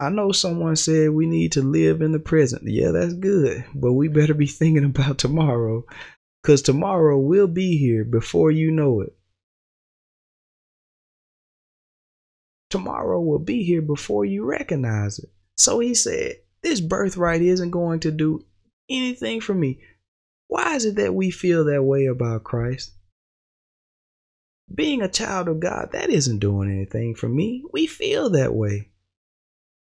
I 0.00 0.10
know 0.10 0.32
someone 0.32 0.74
said 0.74 1.10
we 1.10 1.26
need 1.26 1.52
to 1.52 1.62
live 1.62 2.02
in 2.02 2.10
the 2.10 2.18
present. 2.18 2.62
Yeah, 2.66 2.90
that's 2.90 3.14
good. 3.14 3.64
But 3.76 3.92
we 3.92 4.08
better 4.08 4.34
be 4.34 4.48
thinking 4.48 4.84
about 4.84 5.18
tomorrow 5.18 5.84
because 6.42 6.62
tomorrow 6.62 7.16
will 7.16 7.46
be 7.46 7.78
here 7.78 8.04
before 8.04 8.50
you 8.50 8.72
know 8.72 9.02
it. 9.02 9.16
Tomorrow 12.74 13.20
will 13.20 13.38
be 13.38 13.62
here 13.62 13.82
before 13.82 14.24
you 14.24 14.44
recognize 14.44 15.20
it. 15.20 15.30
So 15.56 15.78
he 15.78 15.94
said, 15.94 16.38
This 16.64 16.80
birthright 16.80 17.40
isn't 17.40 17.70
going 17.70 18.00
to 18.00 18.10
do 18.10 18.44
anything 18.90 19.40
for 19.40 19.54
me. 19.54 19.78
Why 20.48 20.74
is 20.74 20.84
it 20.84 20.96
that 20.96 21.14
we 21.14 21.30
feel 21.30 21.64
that 21.66 21.84
way 21.84 22.06
about 22.06 22.42
Christ? 22.42 22.90
Being 24.74 25.02
a 25.02 25.08
child 25.08 25.46
of 25.46 25.60
God, 25.60 25.90
that 25.92 26.10
isn't 26.10 26.40
doing 26.40 26.68
anything 26.68 27.14
for 27.14 27.28
me. 27.28 27.62
We 27.72 27.86
feel 27.86 28.28
that 28.30 28.56
way. 28.56 28.90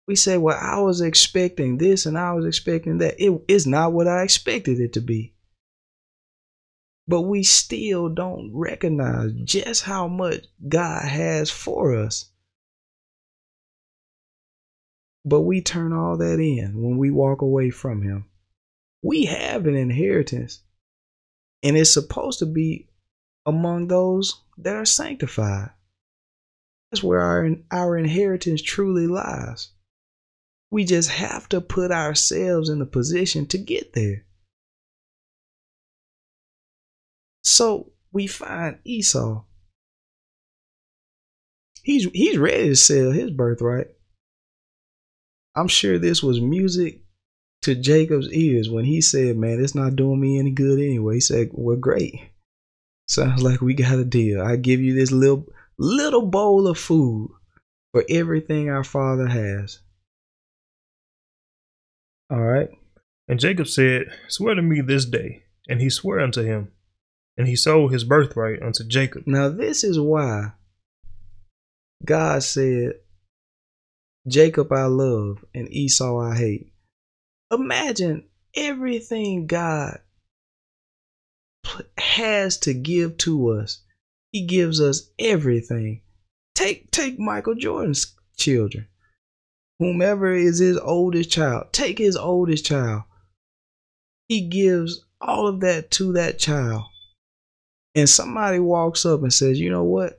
We 0.07 0.15
say, 0.15 0.37
Well, 0.37 0.59
I 0.61 0.79
was 0.81 1.01
expecting 1.01 1.79
this 1.79 2.05
and 2.05 2.19
I 2.19 2.35
was 2.35 2.45
expecting 2.45 2.99
that. 2.99 3.15
It 3.19 3.45
is 3.49 3.67
not 3.67 3.95
what 3.95 4.09
I 4.09 4.25
expected 4.25 4.79
it 4.79 4.93
to 4.93 5.01
be. 5.01 5.33
But 7.09 7.23
we 7.23 7.45
still 7.45 8.11
don't 8.11 8.51
recognize 8.53 9.33
just 9.43 9.85
how 9.85 10.07
much 10.07 10.45
God 10.69 11.03
has 11.09 11.51
for 11.51 11.97
us. 11.97 12.31
But 15.25 15.43
we 15.43 15.61
turn 15.63 15.93
all 15.93 16.17
that 16.19 16.39
in 16.41 16.83
when 16.83 16.99
we 16.99 17.11
walk 17.11 17.43
away 17.43 17.71
from 17.71 18.03
Him. 18.03 18.27
We 19.03 19.25
have 19.25 19.67
an 19.67 19.75
inheritance, 19.75 20.61
and 21.63 21.77
it's 21.77 21.93
supposed 21.93 22.39
to 22.41 22.47
be 22.47 22.89
among 23.47 23.89
those 23.89 24.43
that 24.59 24.77
are 24.77 24.85
sanctified. 24.85 25.71
That's 26.91 27.03
where 27.03 27.21
our, 27.21 27.51
our 27.71 27.97
inheritance 27.97 28.63
truly 28.63 29.07
lies. 29.07 29.71
We 30.71 30.85
just 30.85 31.11
have 31.11 31.49
to 31.51 31.61
put 31.61 31.91
ourselves 31.91 32.69
in 32.69 32.79
the 32.79 32.87
position 32.87 33.47
to 33.47 33.59
get 33.59 33.93
there. 33.93 34.25
So 37.43 37.93
we 38.13 38.27
find 38.27 38.79
Esau. 38.85 39.45
He's 41.83 42.05
he's 42.13 42.39
ready 42.39 42.69
to 42.69 42.77
sell 42.77 43.11
his 43.11 43.31
birthright. 43.31 43.89
I'm 45.57 45.69
sure 45.69 45.99
this 45.99 46.23
was 46.23 46.41
music 46.41 47.01
to 47.63 47.75
Jacob's 47.75 48.31
ears 48.33 48.69
when 48.69 48.85
he 48.85 49.01
said, 49.01 49.37
Man, 49.37 49.63
it's 49.63 49.75
not 49.75 49.97
doing 49.97 50.21
me 50.21 50.39
any 50.39 50.51
good 50.51 50.79
anyway. 50.79 51.15
He 51.15 51.21
said, 51.21 51.51
Well, 51.53 51.77
great. 51.77 52.15
Sounds 53.07 53.43
like 53.43 53.61
we 53.61 53.75
got 53.75 53.99
a 53.99 54.05
deal. 54.05 54.43
I 54.43 54.57
give 54.57 54.81
you 54.81 54.95
this 54.95 55.13
little 55.13 55.47
little 55.79 56.23
bowl 56.23 56.67
of 56.67 56.79
food 56.79 57.31
for 57.93 58.05
everything 58.09 58.69
our 58.69 58.85
father 58.85 59.29
has. 59.29 59.81
All 62.31 62.41
right. 62.41 62.69
And 63.29 63.41
Jacob 63.41 63.69
said, 63.69 64.07
Swear 64.29 64.55
to 64.55 64.63
me 64.63 64.81
this 64.81 65.05
day. 65.05 65.45
And 65.69 65.81
he 65.81 65.89
swore 65.89 66.21
unto 66.21 66.43
him. 66.43 66.73
And 67.37 67.49
he 67.49 67.57
sold 67.57 67.93
his 67.93 68.05
birthright 68.05 68.63
unto 68.63 68.85
Jacob. 68.85 69.25
Now, 69.27 69.49
this 69.49 69.83
is 69.83 69.99
why 69.99 70.53
God 72.05 72.43
said, 72.43 72.95
Jacob 74.27 74.73
I 74.73 74.85
love 74.85 75.45
and 75.55 75.71
Esau 75.71 76.19
I 76.19 76.37
hate. 76.37 76.73
Imagine 77.51 78.25
everything 78.55 79.47
God 79.47 80.01
has 81.99 82.59
to 82.59 82.73
give 82.73 83.17
to 83.19 83.49
us. 83.51 83.83
He 84.33 84.47
gives 84.47 84.81
us 84.81 85.11
everything. 85.19 86.03
Take 86.55 86.91
take 86.91 87.19
Michael 87.19 87.55
Jordan's 87.55 88.15
children. 88.37 88.89
Whomever 89.79 90.33
is 90.33 90.59
his 90.59 90.79
oldest 90.79 91.31
child, 91.31 91.73
take 91.73 91.99
his 91.99 92.17
oldest 92.17 92.65
child. 92.65 93.03
He 94.29 94.49
gives 94.49 95.05
all 95.21 95.47
of 95.47 95.61
that 95.61 95.91
to 95.93 96.13
that 96.15 96.39
child. 96.39 96.85
And 97.95 98.09
somebody 98.09 98.59
walks 98.59 99.05
up 99.05 99.23
and 99.23 99.33
says, 99.33 99.61
"You 99.61 99.71
know 99.71 99.85
what? 99.85 100.19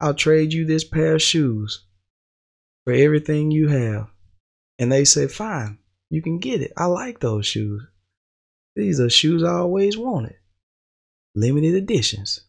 I'll 0.00 0.14
trade 0.14 0.52
you 0.52 0.64
this 0.64 0.84
pair 0.84 1.14
of 1.16 1.22
shoes 1.22 1.84
for 2.84 2.92
everything 2.92 3.50
you 3.50 3.68
have." 3.68 4.10
And 4.78 4.90
they 4.90 5.04
said, 5.04 5.30
"Fine. 5.30 5.78
You 6.10 6.20
can 6.20 6.38
get 6.38 6.60
it. 6.60 6.72
I 6.76 6.86
like 6.86 7.20
those 7.20 7.46
shoes. 7.46 7.82
These 8.76 9.00
are 9.00 9.10
shoes 9.10 9.42
I 9.42 9.54
always 9.54 9.96
wanted. 9.96 10.36
Limited 11.34 11.74
editions. 11.74 12.40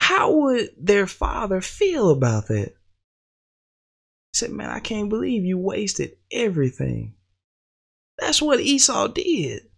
How 0.00 0.32
would 0.32 0.70
their 0.78 1.06
father 1.06 1.60
feel 1.60 2.10
about 2.10 2.48
that? 2.48 2.68
He 2.68 4.34
said, 4.34 4.50
Man, 4.50 4.70
I 4.70 4.80
can't 4.80 5.08
believe 5.08 5.44
you 5.44 5.58
wasted 5.58 6.16
everything. 6.30 7.14
That's 8.18 8.42
what 8.42 8.60
Esau 8.60 9.08
did. 9.08 9.68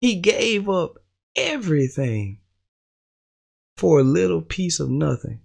He 0.00 0.20
gave 0.20 0.68
up 0.68 0.98
everything 1.34 2.40
for 3.76 4.00
a 4.00 4.04
little 4.04 4.42
piece 4.42 4.80
of 4.80 4.90
nothing 4.90 5.40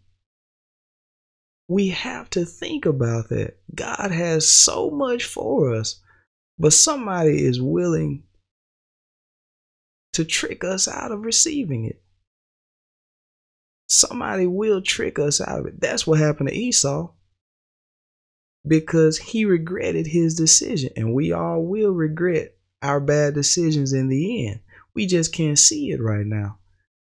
we 1.69 1.89
have 1.89 2.27
to 2.31 2.43
think 2.45 2.87
about 2.87 3.29
that. 3.29 3.59
God 3.73 4.11
has 4.11 4.47
so 4.47 4.89
much 4.89 5.23
for 5.23 5.75
us, 5.75 6.01
but 6.57 6.73
somebody 6.73 7.45
is 7.45 7.61
willing 7.61 8.23
to 10.13 10.25
trick 10.25 10.63
us 10.63 10.87
out 10.87 11.11
of 11.11 11.23
receiving 11.23 11.85
it. 11.85 12.01
Somebody 13.87 14.47
will 14.47 14.81
trick 14.81 15.19
us 15.19 15.39
out 15.39 15.59
of 15.59 15.65
it. 15.67 15.79
That's 15.79 16.07
what 16.07 16.19
happened 16.19 16.49
to 16.49 16.55
Esau 16.55 17.11
because 18.67 19.19
he 19.19 19.45
regretted 19.45 20.07
his 20.07 20.33
decision, 20.33 20.89
and 20.95 21.13
we 21.13 21.31
all 21.31 21.61
will 21.61 21.91
regret 21.91 22.55
our 22.81 22.99
bad 22.99 23.35
decisions 23.35 23.93
in 23.93 24.09
the 24.09 24.47
end. 24.47 24.59
We 24.95 25.05
just 25.05 25.31
can't 25.33 25.59
see 25.59 25.91
it 25.91 26.01
right 26.01 26.25
now 26.25 26.57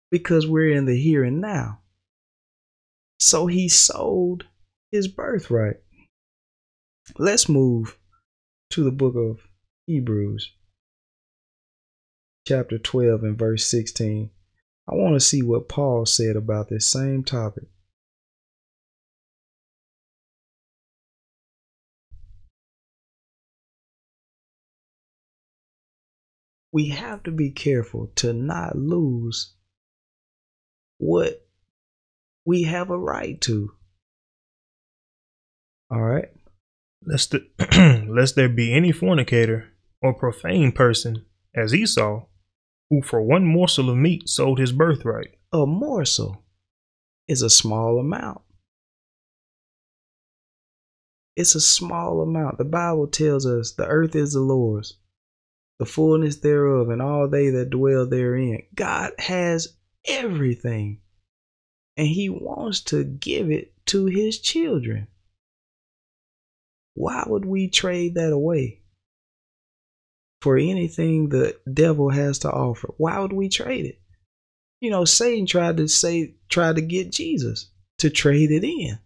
because 0.10 0.48
we're 0.48 0.76
in 0.76 0.86
the 0.86 1.00
here 1.00 1.24
and 1.24 1.42
now. 1.42 1.82
So 3.20 3.48
he 3.48 3.68
sold 3.68 4.46
his 4.92 5.08
birthright. 5.08 5.78
Let's 7.18 7.50
move 7.50 7.98
to 8.72 8.84
the 8.84 8.92
book 8.92 9.16
of 9.16 9.40
Hebrews, 9.88 10.54
chapter 12.46 12.78
12 12.78 13.24
and 13.24 13.38
verse 13.38 13.66
16. 13.66 14.30
I 14.90 14.96
want 14.96 15.16
to 15.16 15.20
see 15.20 15.42
what 15.42 15.68
Paul 15.68 16.06
said 16.06 16.36
about 16.36 16.70
this 16.70 16.90
same 16.90 17.24
topic. 17.24 17.66
We 26.72 26.90
have 26.90 27.24
to 27.24 27.32
be 27.32 27.50
careful 27.50 28.12
to 28.18 28.34
not 28.34 28.78
lose 28.78 29.56
what 31.00 31.47
we 32.48 32.64
have 32.64 32.90
a 32.90 32.98
right 32.98 33.40
to. 33.42 33.74
All 35.92 36.02
right. 36.02 36.30
Lest, 37.06 37.32
the, 37.32 38.06
lest 38.10 38.36
there 38.38 38.48
be 38.48 38.74
any 38.74 38.94
fornicator 38.94 39.66
or 40.02 40.14
profane 40.14 40.72
person, 40.72 41.26
as 41.54 41.76
Esau, 41.76 42.26
who 42.90 43.02
for 43.02 43.22
one 43.22 43.46
morsel 43.46 43.90
of 43.90 43.98
meat 43.98 44.30
sold 44.30 44.60
his 44.60 44.72
birthright. 44.72 45.36
A 45.52 45.66
morsel 45.66 46.44
is 47.28 47.42
a 47.42 47.50
small 47.50 48.00
amount. 48.00 48.42
It's 51.36 51.54
a 51.54 51.62
small 51.62 52.22
amount. 52.22 52.58
The 52.58 52.66
Bible 52.66 53.08
tells 53.08 53.46
us 53.46 53.74
the 53.74 53.88
earth 53.88 54.16
is 54.16 54.34
the 54.34 54.40
Lord's, 54.40 54.98
the 55.80 55.86
fullness 55.86 56.38
thereof, 56.38 56.90
and 56.90 57.02
all 57.02 57.28
they 57.28 57.50
that 57.50 57.70
dwell 57.70 58.08
therein. 58.08 58.64
God 58.74 59.12
has 59.20 59.76
everything, 60.06 61.02
and 61.98 62.08
He 62.08 62.30
wants 62.30 62.82
to 62.82 63.04
give 63.04 63.52
it 63.52 63.74
to 63.88 64.06
His 64.06 64.40
children. 64.40 65.08
Why 66.94 67.24
would 67.28 67.46
we 67.46 67.68
trade 67.68 68.16
that 68.16 68.32
away 68.32 68.82
for 70.42 70.58
anything 70.58 71.30
the 71.30 71.58
devil 71.72 72.10
has 72.10 72.40
to 72.40 72.52
offer? 72.52 72.94
Why 72.98 73.20
would 73.20 73.34
we 73.34 73.50
trade 73.50 73.86
it? 73.86 74.00
You 74.80 74.92
know, 74.92 75.06
Satan 75.06 75.46
tried 75.46 75.78
to 75.78 75.88
say, 75.88 76.36
tried 76.50 76.76
to 76.76 76.82
get 76.82 77.12
Jesus 77.12 77.70
to 78.00 78.10
trade 78.10 78.52
it 78.52 78.64
in. 78.64 79.00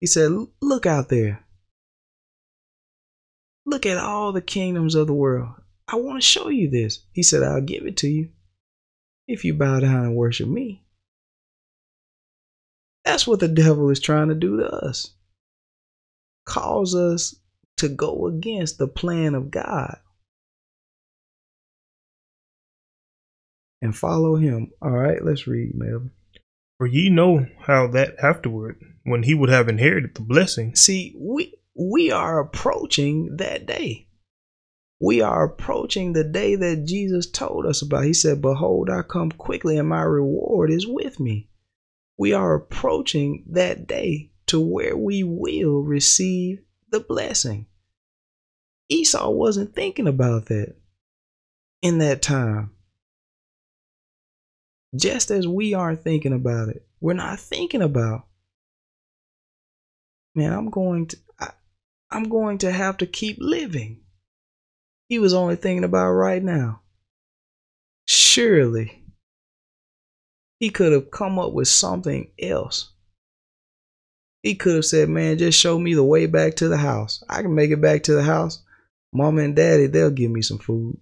He 0.00 0.06
said, 0.06 0.32
Look 0.60 0.86
out 0.86 1.08
there. 1.08 1.44
Look 3.64 3.86
at 3.86 3.98
all 3.98 4.32
the 4.32 4.42
kingdoms 4.42 4.94
of 4.94 5.06
the 5.06 5.12
world. 5.12 5.54
I 5.86 5.96
want 5.96 6.20
to 6.20 6.26
show 6.26 6.48
you 6.48 6.68
this. 6.70 7.04
He 7.12 7.22
said, 7.22 7.42
I'll 7.42 7.60
give 7.60 7.86
it 7.86 7.96
to 7.98 8.08
you 8.08 8.30
if 9.28 9.44
you 9.44 9.54
bow 9.54 9.80
down 9.80 10.04
and 10.04 10.16
worship 10.16 10.48
me. 10.48 10.81
That's 13.04 13.26
what 13.26 13.40
the 13.40 13.48
devil 13.48 13.90
is 13.90 14.00
trying 14.00 14.28
to 14.28 14.34
do 14.34 14.58
to 14.58 14.66
us. 14.66 15.12
Cause 16.44 16.94
us 16.94 17.36
to 17.78 17.88
go 17.88 18.26
against 18.26 18.78
the 18.78 18.88
plan 18.88 19.34
of 19.34 19.50
God 19.50 19.98
and 23.80 23.96
follow 23.96 24.36
him. 24.36 24.70
All 24.80 24.90
right, 24.90 25.22
let's 25.24 25.46
read, 25.46 25.74
Melvin. 25.74 26.12
For 26.78 26.86
ye 26.86 27.10
know 27.10 27.46
how 27.60 27.88
that 27.88 28.16
afterward, 28.22 28.80
when 29.04 29.24
he 29.24 29.34
would 29.34 29.50
have 29.50 29.68
inherited 29.68 30.14
the 30.14 30.22
blessing. 30.22 30.74
See, 30.74 31.14
we 31.18 31.54
we 31.74 32.10
are 32.10 32.40
approaching 32.40 33.36
that 33.36 33.66
day. 33.66 34.06
We 35.00 35.20
are 35.20 35.44
approaching 35.44 36.12
the 36.12 36.24
day 36.24 36.54
that 36.54 36.84
Jesus 36.84 37.28
told 37.28 37.66
us 37.66 37.82
about. 37.82 38.04
He 38.04 38.12
said, 38.12 38.40
Behold, 38.40 38.88
I 38.88 39.02
come 39.02 39.32
quickly, 39.32 39.76
and 39.76 39.88
my 39.88 40.02
reward 40.02 40.70
is 40.70 40.86
with 40.86 41.18
me. 41.18 41.48
We 42.18 42.32
are 42.32 42.54
approaching 42.54 43.44
that 43.50 43.86
day 43.86 44.30
to 44.46 44.60
where 44.60 44.96
we 44.96 45.22
will 45.22 45.82
receive 45.82 46.60
the 46.90 47.00
blessing. 47.00 47.66
Esau 48.88 49.30
wasn't 49.30 49.74
thinking 49.74 50.06
about 50.06 50.46
that 50.46 50.76
in 51.80 51.98
that 51.98 52.22
time. 52.22 52.70
Just 54.94 55.30
as 55.30 55.48
we 55.48 55.72
aren't 55.72 56.04
thinking 56.04 56.34
about 56.34 56.68
it, 56.68 56.86
we're 57.00 57.14
not 57.14 57.40
thinking 57.40 57.80
about, 57.80 58.26
man, 60.34 60.52
I'm 60.52 60.68
going 60.68 61.06
to, 61.06 61.16
I, 61.40 61.50
I'm 62.10 62.24
going 62.24 62.58
to 62.58 62.70
have 62.70 62.98
to 62.98 63.06
keep 63.06 63.38
living. 63.40 64.02
He 65.08 65.18
was 65.18 65.32
only 65.32 65.56
thinking 65.56 65.84
about 65.84 66.10
right 66.10 66.42
now. 66.42 66.82
Surely 68.06 69.01
he 70.62 70.70
could 70.70 70.92
have 70.92 71.10
come 71.10 71.40
up 71.40 71.52
with 71.52 71.66
something 71.66 72.30
else. 72.40 72.92
He 74.44 74.54
could 74.54 74.76
have 74.76 74.84
said, 74.84 75.08
Man, 75.08 75.36
just 75.36 75.58
show 75.58 75.76
me 75.76 75.92
the 75.94 76.04
way 76.04 76.26
back 76.26 76.54
to 76.56 76.68
the 76.68 76.76
house. 76.76 77.20
I 77.28 77.42
can 77.42 77.52
make 77.52 77.72
it 77.72 77.80
back 77.80 78.04
to 78.04 78.14
the 78.14 78.22
house. 78.22 78.62
Mama 79.12 79.42
and 79.42 79.56
daddy, 79.56 79.88
they'll 79.88 80.12
give 80.12 80.30
me 80.30 80.40
some 80.40 80.58
food. 80.58 81.00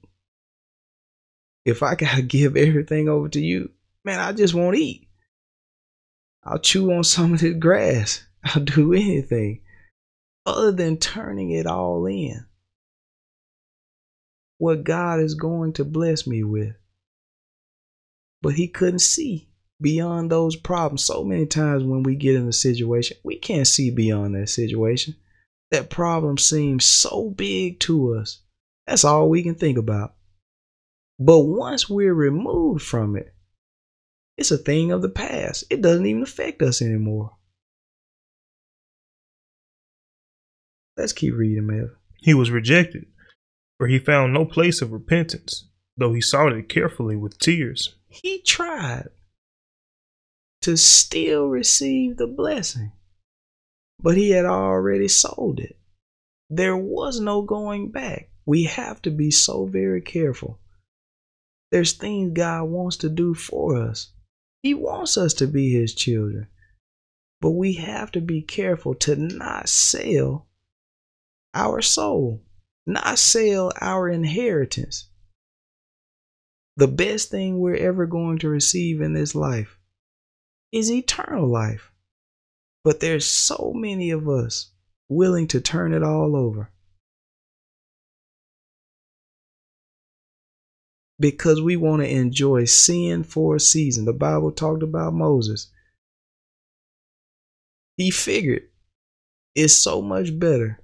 If 1.66 1.82
I 1.82 1.94
gotta 1.96 2.22
give 2.22 2.56
everything 2.56 3.10
over 3.10 3.28
to 3.28 3.38
you, 3.38 3.70
man, 4.02 4.18
I 4.18 4.32
just 4.32 4.54
won't 4.54 4.78
eat. 4.78 5.08
I'll 6.42 6.58
chew 6.58 6.90
on 6.94 7.04
some 7.04 7.34
of 7.34 7.40
this 7.40 7.54
grass. 7.58 8.24
I'll 8.44 8.64
do 8.64 8.94
anything 8.94 9.60
other 10.46 10.72
than 10.72 10.96
turning 10.96 11.50
it 11.50 11.66
all 11.66 12.06
in. 12.06 12.46
What 14.56 14.84
God 14.84 15.20
is 15.20 15.34
going 15.34 15.74
to 15.74 15.84
bless 15.84 16.26
me 16.26 16.44
with. 16.44 16.76
But 18.40 18.54
he 18.54 18.66
couldn't 18.66 19.00
see 19.00 19.48
beyond 19.80 20.30
those 20.30 20.56
problems. 20.56 21.04
So 21.04 21.24
many 21.24 21.46
times 21.46 21.84
when 21.84 22.02
we 22.02 22.14
get 22.14 22.36
in 22.36 22.48
a 22.48 22.52
situation, 22.52 23.16
we 23.24 23.36
can't 23.36 23.66
see 23.66 23.90
beyond 23.90 24.34
that 24.34 24.48
situation. 24.48 25.16
That 25.70 25.90
problem 25.90 26.38
seems 26.38 26.84
so 26.84 27.30
big 27.30 27.80
to 27.80 28.14
us. 28.14 28.42
That's 28.86 29.04
all 29.04 29.28
we 29.28 29.42
can 29.42 29.54
think 29.54 29.78
about. 29.78 30.14
But 31.18 31.40
once 31.40 31.88
we're 31.88 32.14
removed 32.14 32.82
from 32.82 33.16
it, 33.16 33.34
it's 34.36 34.50
a 34.50 34.58
thing 34.58 34.90
of 34.90 35.02
the 35.02 35.08
past. 35.08 35.64
It 35.70 35.82
doesn't 35.82 36.06
even 36.06 36.22
affect 36.22 36.62
us 36.62 36.80
anymore. 36.80 37.36
Let's 40.96 41.12
keep 41.12 41.34
reading, 41.34 41.66
man. 41.66 41.90
He 42.16 42.34
was 42.34 42.50
rejected, 42.50 43.06
for 43.78 43.86
he 43.86 43.98
found 43.98 44.32
no 44.32 44.44
place 44.44 44.82
of 44.82 44.92
repentance, 44.92 45.68
though 45.96 46.12
he 46.12 46.20
sought 46.20 46.52
it 46.52 46.68
carefully 46.68 47.16
with 47.16 47.38
tears. 47.38 47.94
He 48.08 48.42
tried 48.42 49.08
to 50.62 50.76
still 50.76 51.46
receive 51.46 52.16
the 52.16 52.26
blessing, 52.26 52.92
but 54.02 54.16
he 54.16 54.30
had 54.30 54.44
already 54.44 55.08
sold 55.08 55.60
it. 55.60 55.76
There 56.48 56.76
was 56.76 57.20
no 57.20 57.42
going 57.42 57.90
back. 57.90 58.30
We 58.44 58.64
have 58.64 59.00
to 59.02 59.10
be 59.10 59.30
so 59.30 59.66
very 59.66 60.02
careful. 60.02 60.58
There's 61.70 61.92
things 61.92 62.32
God 62.34 62.64
wants 62.64 62.96
to 62.98 63.08
do 63.08 63.34
for 63.34 63.76
us. 63.76 64.12
He 64.62 64.74
wants 64.74 65.16
us 65.16 65.34
to 65.34 65.46
be 65.46 65.72
His 65.72 65.94
children. 65.94 66.48
But 67.40 67.52
we 67.52 67.74
have 67.74 68.10
to 68.12 68.20
be 68.20 68.42
careful 68.42 68.94
to 68.96 69.16
not 69.16 69.68
sell 69.68 70.48
our 71.54 71.80
soul, 71.80 72.42
not 72.86 73.18
sell 73.18 73.72
our 73.80 74.08
inheritance. 74.08 75.08
The 76.76 76.88
best 76.88 77.30
thing 77.30 77.58
we're 77.58 77.76
ever 77.76 78.06
going 78.06 78.38
to 78.40 78.48
receive 78.48 79.00
in 79.00 79.14
this 79.14 79.34
life 79.34 79.78
is 80.72 80.90
eternal 80.90 81.48
life. 81.48 81.92
But 82.84 83.00
there's 83.00 83.26
so 83.26 83.72
many 83.74 84.10
of 84.10 84.28
us 84.28 84.70
willing 85.08 85.48
to 85.48 85.60
turn 85.60 85.92
it 85.92 86.02
all 86.02 86.36
over. 86.36 86.70
Because 91.18 91.60
we 91.60 91.76
want 91.76 92.02
to 92.02 92.08
enjoy 92.08 92.64
sin 92.64 93.24
for 93.24 93.56
a 93.56 93.60
season. 93.60 94.06
The 94.06 94.12
Bible 94.14 94.52
talked 94.52 94.82
about 94.82 95.12
Moses. 95.12 95.70
He 97.98 98.10
figured 98.10 98.62
it's 99.54 99.76
so 99.76 100.00
much 100.00 100.38
better 100.38 100.80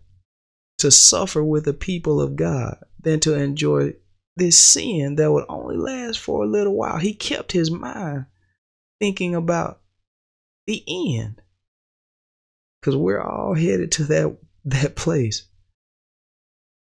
to 0.78 0.90
suffer 0.90 1.42
with 1.42 1.64
the 1.64 1.72
people 1.72 2.20
of 2.20 2.36
God 2.36 2.76
than 3.00 3.20
to 3.20 3.34
enjoy 3.34 3.94
this 4.36 4.58
sin 4.58 5.14
that 5.16 5.32
would 5.32 5.46
only 5.48 5.78
last 5.78 6.18
for 6.18 6.44
a 6.44 6.46
little 6.46 6.74
while. 6.74 6.98
He 6.98 7.14
kept 7.14 7.52
his 7.52 7.70
mind 7.70 8.26
thinking 9.00 9.34
about 9.34 9.80
the 10.66 10.82
end. 10.88 11.42
Because 12.80 12.96
we're 12.96 13.20
all 13.20 13.54
headed 13.54 13.92
to 13.92 14.04
that 14.04 14.36
that 14.66 14.96
place. 14.96 15.46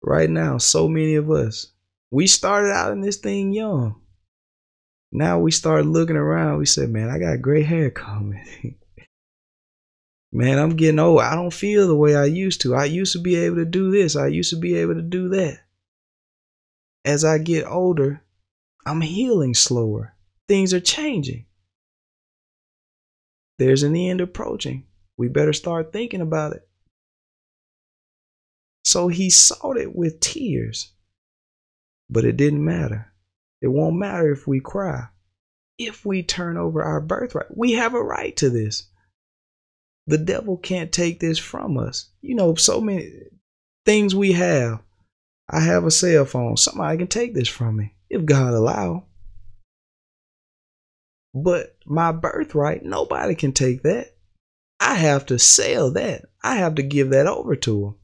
Right 0.03 0.31
now, 0.31 0.59
so 0.59 0.89
many 0.89 1.15
of 1.15 1.31
us. 1.31 1.73
We 2.11 2.27
started 2.27 2.73
out 2.73 2.93
in 2.93 3.01
this 3.01 3.17
thing 3.17 3.53
young. 3.53 4.01
Now 5.11 5.39
we 5.39 5.51
start 5.51 5.87
looking 5.87 6.17
around. 6.17 6.59
We 6.59 6.67
said, 6.67 6.91
man, 6.91 7.09
I 7.09 7.19
got 7.19 7.43
gray 7.43 7.63
hair 7.63 7.91
coming. 7.91 8.45
man, 10.33 10.59
I'm 10.59 10.77
getting 10.77 10.99
old. 10.99 11.21
I 11.21 11.35
don't 11.35 11.53
feel 11.53 11.87
the 11.87 11.97
way 11.97 12.15
I 12.15 12.27
used 12.27 12.61
to. 12.63 12.75
I 12.75 12.85
used 12.85 13.13
to 13.13 13.19
be 13.19 13.37
able 13.37 13.57
to 13.57 13.65
do 13.65 13.91
this. 13.91 14.17
I 14.17 14.29
used 14.29 14.51
to 14.51 14.57
be 14.57 14.77
able 14.77 14.95
to 14.95 15.03
do 15.03 15.31
that. 15.31 15.61
As 17.05 17.25
I 17.25 17.39
get 17.39 17.67
older, 17.67 18.23
I'm 18.85 19.01
healing 19.01 19.55
slower. 19.55 20.15
Things 20.47 20.75
are 20.75 20.81
changing. 20.81 21.47
There's 23.59 23.83
an 23.83 23.97
end 23.97 24.21
approaching. 24.21 24.85
We 25.17 25.29
better 25.29 25.53
start 25.53 25.93
thinking 25.93 26.21
about 26.21 26.53
it. 26.53 26.69
So 28.85 29.09
he 29.09 29.31
sought 29.31 29.77
it 29.77 29.95
with 29.95 30.21
tears. 30.21 30.93
But 32.09 32.25
it 32.25 32.37
didn't 32.37 32.65
matter. 32.65 33.13
It 33.61 33.69
won't 33.69 33.97
matter 33.97 34.33
if 34.33 34.47
we 34.47 34.61
cry. 34.61 35.09
If 35.77 36.07
we 36.07 36.23
turn 36.23 36.57
over 36.57 36.83
our 36.83 37.01
birthright, 37.01 37.57
we 37.57 37.73
have 37.73 37.95
a 37.95 38.03
right 38.03 38.37
to 38.39 38.49
this. 38.51 38.89
The 40.07 40.19
devil 40.19 40.57
can't 40.57 40.91
take 40.91 41.21
this 41.21 41.39
from 41.39 41.77
us. 41.77 42.09
You 42.23 42.35
know, 42.35 42.55
so 42.55 42.81
many 42.81 43.13
things 43.85 44.15
we 44.15 44.33
have. 44.33 44.81
I 45.51 45.61
have 45.61 45.85
a 45.85 45.91
cell 45.91 46.25
phone. 46.25 46.57
Somebody 46.57 46.99
can 46.99 47.07
take 47.09 47.35
this 47.35 47.49
from 47.49 47.77
me 47.77 47.95
if 48.09 48.25
God 48.25 48.55
allow. 48.55 49.05
But 51.35 51.77
my 51.85 52.13
birthright, 52.13 52.85
nobody 52.85 53.35
can 53.35 53.53
take 53.53 53.83
that. 53.83 54.17
I 54.81 54.95
have 54.95 55.27
to 55.27 55.39
sell 55.39 55.91
that. 55.93 56.27
I 56.43 56.57
have 56.57 56.77
to 56.77 56.83
give 56.83 57.11
that 57.11 57.27
over 57.27 57.57
to 57.57 57.81
them. 57.81 57.97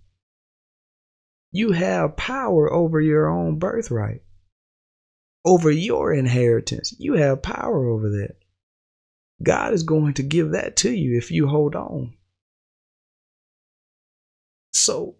You 1.52 1.72
have 1.72 2.16
power 2.16 2.72
over 2.72 3.00
your 3.00 3.28
own 3.28 3.58
birthright, 3.58 4.22
over 5.44 5.70
your 5.70 6.12
inheritance. 6.12 6.94
You 6.98 7.14
have 7.14 7.42
power 7.42 7.88
over 7.88 8.10
that. 8.10 8.36
God 9.42 9.72
is 9.72 9.84
going 9.84 10.14
to 10.14 10.22
give 10.22 10.50
that 10.50 10.76
to 10.78 10.90
you 10.90 11.16
if 11.16 11.30
you 11.30 11.46
hold 11.46 11.76
on. 11.76 12.14
So, 14.72 15.16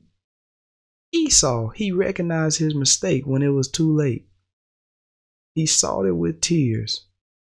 Esau, 1.13 1.69
he 1.71 1.93
recognized 1.93 2.59
his 2.59 2.75
mistake 2.75 3.25
when 3.27 3.43
it 3.43 3.49
was 3.49 3.69
too 3.69 3.95
late. 3.95 4.27
He 5.55 5.67
sought 5.67 6.07
it 6.07 6.17
with 6.17 6.41
tears 6.41 7.07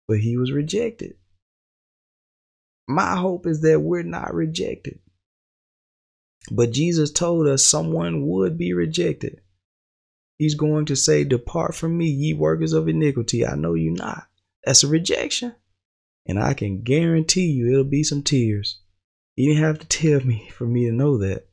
but 0.08 0.18
he 0.18 0.36
was 0.36 0.52
rejected. 0.52 1.16
My 2.88 3.16
hope 3.16 3.46
is 3.46 3.62
that 3.62 3.80
we're 3.80 4.02
not 4.02 4.34
rejected. 4.34 5.00
But 6.50 6.70
Jesus 6.70 7.10
told 7.10 7.48
us 7.48 7.64
someone 7.64 8.26
would 8.28 8.56
be 8.56 8.72
rejected. 8.72 9.40
He's 10.38 10.54
going 10.54 10.84
to 10.86 10.96
say, 10.96 11.24
Depart 11.24 11.74
from 11.74 11.96
me, 11.96 12.06
ye 12.06 12.34
workers 12.34 12.72
of 12.72 12.88
iniquity. 12.88 13.44
I 13.44 13.56
know 13.56 13.74
you 13.74 13.90
not. 13.90 14.28
That's 14.64 14.84
a 14.84 14.88
rejection. 14.88 15.54
And 16.26 16.38
I 16.38 16.54
can 16.54 16.82
guarantee 16.82 17.46
you 17.46 17.70
it'll 17.70 17.84
be 17.84 18.04
some 18.04 18.22
tears. 18.22 18.80
You 19.34 19.48
didn't 19.52 19.64
have 19.64 19.78
to 19.80 19.86
tell 19.86 20.20
me 20.20 20.48
for 20.54 20.66
me 20.66 20.86
to 20.86 20.92
know 20.92 21.18
that. 21.18 21.48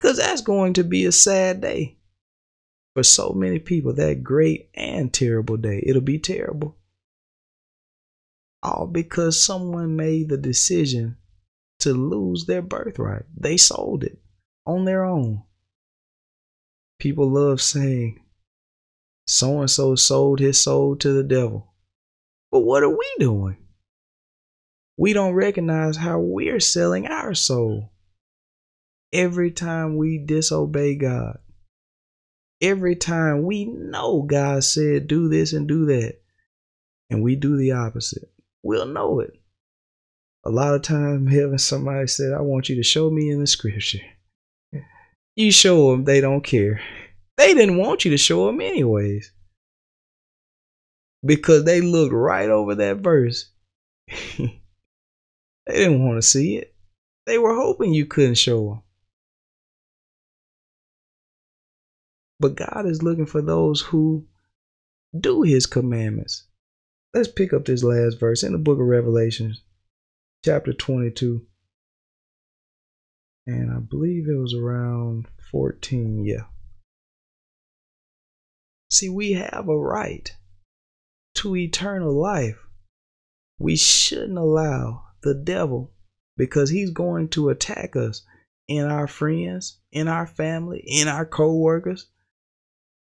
Because 0.00 0.18
that's 0.18 0.40
going 0.40 0.74
to 0.74 0.84
be 0.84 1.04
a 1.04 1.12
sad 1.12 1.60
day. 1.60 1.96
For 2.94 3.02
so 3.02 3.32
many 3.32 3.58
people, 3.58 3.94
that 3.94 4.22
great 4.22 4.68
and 4.74 5.10
terrible 5.12 5.56
day. 5.56 5.82
It'll 5.86 6.02
be 6.02 6.18
terrible. 6.18 6.76
All 8.62 8.86
because 8.86 9.42
someone 9.42 9.96
made 9.96 10.28
the 10.28 10.36
decision 10.36 11.16
to 11.80 11.92
lose 11.92 12.46
their 12.46 12.62
birthright. 12.62 13.24
They 13.36 13.56
sold 13.56 14.04
it 14.04 14.18
on 14.66 14.84
their 14.84 15.04
own. 15.04 15.42
People 17.00 17.28
love 17.28 17.60
saying, 17.60 18.20
so 19.26 19.60
and 19.60 19.70
so 19.70 19.96
sold 19.96 20.38
his 20.38 20.60
soul 20.60 20.94
to 20.96 21.12
the 21.12 21.24
devil. 21.24 21.74
But 22.52 22.60
what 22.60 22.82
are 22.82 22.96
we 22.96 23.14
doing? 23.18 23.56
We 24.96 25.12
don't 25.12 25.34
recognize 25.34 25.96
how 25.96 26.20
we're 26.20 26.60
selling 26.60 27.06
our 27.06 27.34
soul 27.34 27.92
every 29.12 29.50
time 29.50 29.96
we 29.96 30.18
disobey 30.18 30.94
God. 30.94 31.38
Every 32.60 32.94
time 32.94 33.42
we 33.42 33.64
know 33.64 34.22
God 34.22 34.62
said, 34.62 35.08
do 35.08 35.28
this 35.28 35.52
and 35.52 35.66
do 35.66 35.86
that, 35.86 36.20
and 37.10 37.22
we 37.22 37.34
do 37.34 37.56
the 37.56 37.72
opposite, 37.72 38.31
we'll 38.62 38.86
know 38.86 39.20
it. 39.20 39.32
A 40.44 40.50
lot 40.50 40.74
of 40.74 40.82
times, 40.82 41.32
heaven, 41.32 41.58
somebody 41.58 42.06
said, 42.08 42.32
I 42.32 42.40
want 42.40 42.68
you 42.68 42.76
to 42.76 42.82
show 42.82 43.10
me 43.10 43.30
in 43.30 43.40
the 43.40 43.46
scripture. 43.46 44.00
You 45.36 45.52
show 45.52 45.90
them, 45.90 46.04
they 46.04 46.20
don't 46.20 46.42
care. 46.42 46.80
They 47.36 47.54
didn't 47.54 47.78
want 47.78 48.04
you 48.04 48.10
to 48.10 48.18
show 48.18 48.46
them 48.46 48.60
anyways. 48.60 49.32
Because 51.24 51.64
they 51.64 51.80
looked 51.80 52.12
right 52.12 52.48
over 52.48 52.74
that 52.74 52.98
verse. 52.98 53.50
they 54.38 54.50
didn't 55.68 56.04
want 56.04 56.18
to 56.18 56.22
see 56.22 56.56
it. 56.56 56.74
They 57.26 57.38
were 57.38 57.54
hoping 57.54 57.94
you 57.94 58.06
couldn't 58.06 58.34
show 58.34 58.68
them. 58.68 58.82
But 62.40 62.56
God 62.56 62.86
is 62.86 63.04
looking 63.04 63.26
for 63.26 63.40
those 63.40 63.80
who 63.80 64.26
do 65.18 65.42
his 65.42 65.66
commandments. 65.66 66.48
Let's 67.14 67.28
pick 67.28 67.52
up 67.52 67.66
this 67.66 67.82
last 67.84 68.18
verse 68.18 68.42
in 68.42 68.52
the 68.52 68.58
book 68.58 68.80
of 68.80 68.86
Revelation, 68.86 69.56
chapter 70.42 70.72
22. 70.72 71.44
And 73.46 73.70
I 73.70 73.80
believe 73.80 74.28
it 74.28 74.38
was 74.38 74.54
around 74.54 75.26
14. 75.50 76.24
Yeah. 76.24 76.44
See, 78.90 79.10
we 79.10 79.32
have 79.32 79.68
a 79.68 79.78
right 79.78 80.34
to 81.34 81.54
eternal 81.54 82.18
life. 82.18 82.58
We 83.58 83.76
shouldn't 83.76 84.38
allow 84.38 85.04
the 85.22 85.34
devil, 85.34 85.92
because 86.36 86.70
he's 86.70 86.90
going 86.90 87.28
to 87.28 87.50
attack 87.50 87.94
us 87.94 88.22
in 88.68 88.86
our 88.86 89.06
friends, 89.06 89.78
in 89.92 90.08
our 90.08 90.26
family, 90.26 90.82
in 90.86 91.08
our 91.08 91.26
co 91.26 91.54
workers, 91.54 92.06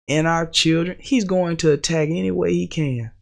in 0.09 0.27
our 0.27 0.47
children. 0.47 0.99
He's 1.01 1.25
going 1.25 1.57
to 1.59 1.71
attack 1.71 2.09
any 2.09 2.33
way 2.33 2.53
he 2.53 2.67
can. 2.67 3.13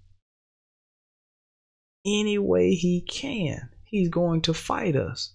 Any 2.05 2.39
way 2.39 2.75
he 2.75 3.03
can. 3.03 3.71
He's 3.85 4.09
going 4.09 4.43
to 4.43 4.55
fight 4.55 4.97
us. 4.97 5.35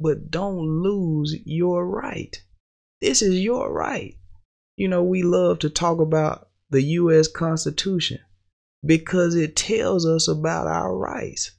But 0.00 0.30
don't 0.30 0.82
lose 0.82 1.36
your 1.44 1.86
right. 1.88 2.42
This 3.00 3.22
is 3.22 3.38
your 3.40 3.72
right. 3.72 4.16
You 4.76 4.88
know, 4.88 5.02
we 5.04 5.22
love 5.22 5.60
to 5.60 5.70
talk 5.70 6.00
about 6.00 6.48
the 6.70 6.82
U.S. 6.82 7.28
Constitution 7.28 8.18
because 8.84 9.34
it 9.34 9.54
tells 9.54 10.04
us 10.04 10.26
about 10.26 10.66
our 10.66 10.96
rights. 10.96 11.52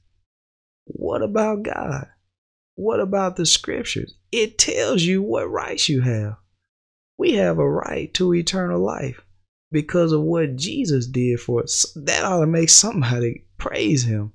What 0.84 1.22
about 1.22 1.62
God? 1.62 2.08
What 2.74 3.00
about 3.00 3.36
the 3.36 3.46
scriptures? 3.46 4.14
It 4.30 4.58
tells 4.58 5.02
you 5.02 5.22
what 5.22 5.50
rights 5.50 5.88
you 5.88 6.02
have. 6.02 6.36
We 7.16 7.32
have 7.34 7.58
a 7.58 7.68
right 7.68 8.12
to 8.14 8.34
eternal 8.34 8.84
life 8.84 9.22
because 9.70 10.12
of 10.12 10.22
what 10.22 10.56
Jesus 10.56 11.06
did 11.06 11.40
for 11.40 11.62
us. 11.62 11.86
That 11.96 12.24
ought 12.24 12.40
to 12.40 12.46
make 12.46 12.70
somebody 12.70 13.44
praise 13.58 14.04
him. 14.04 14.32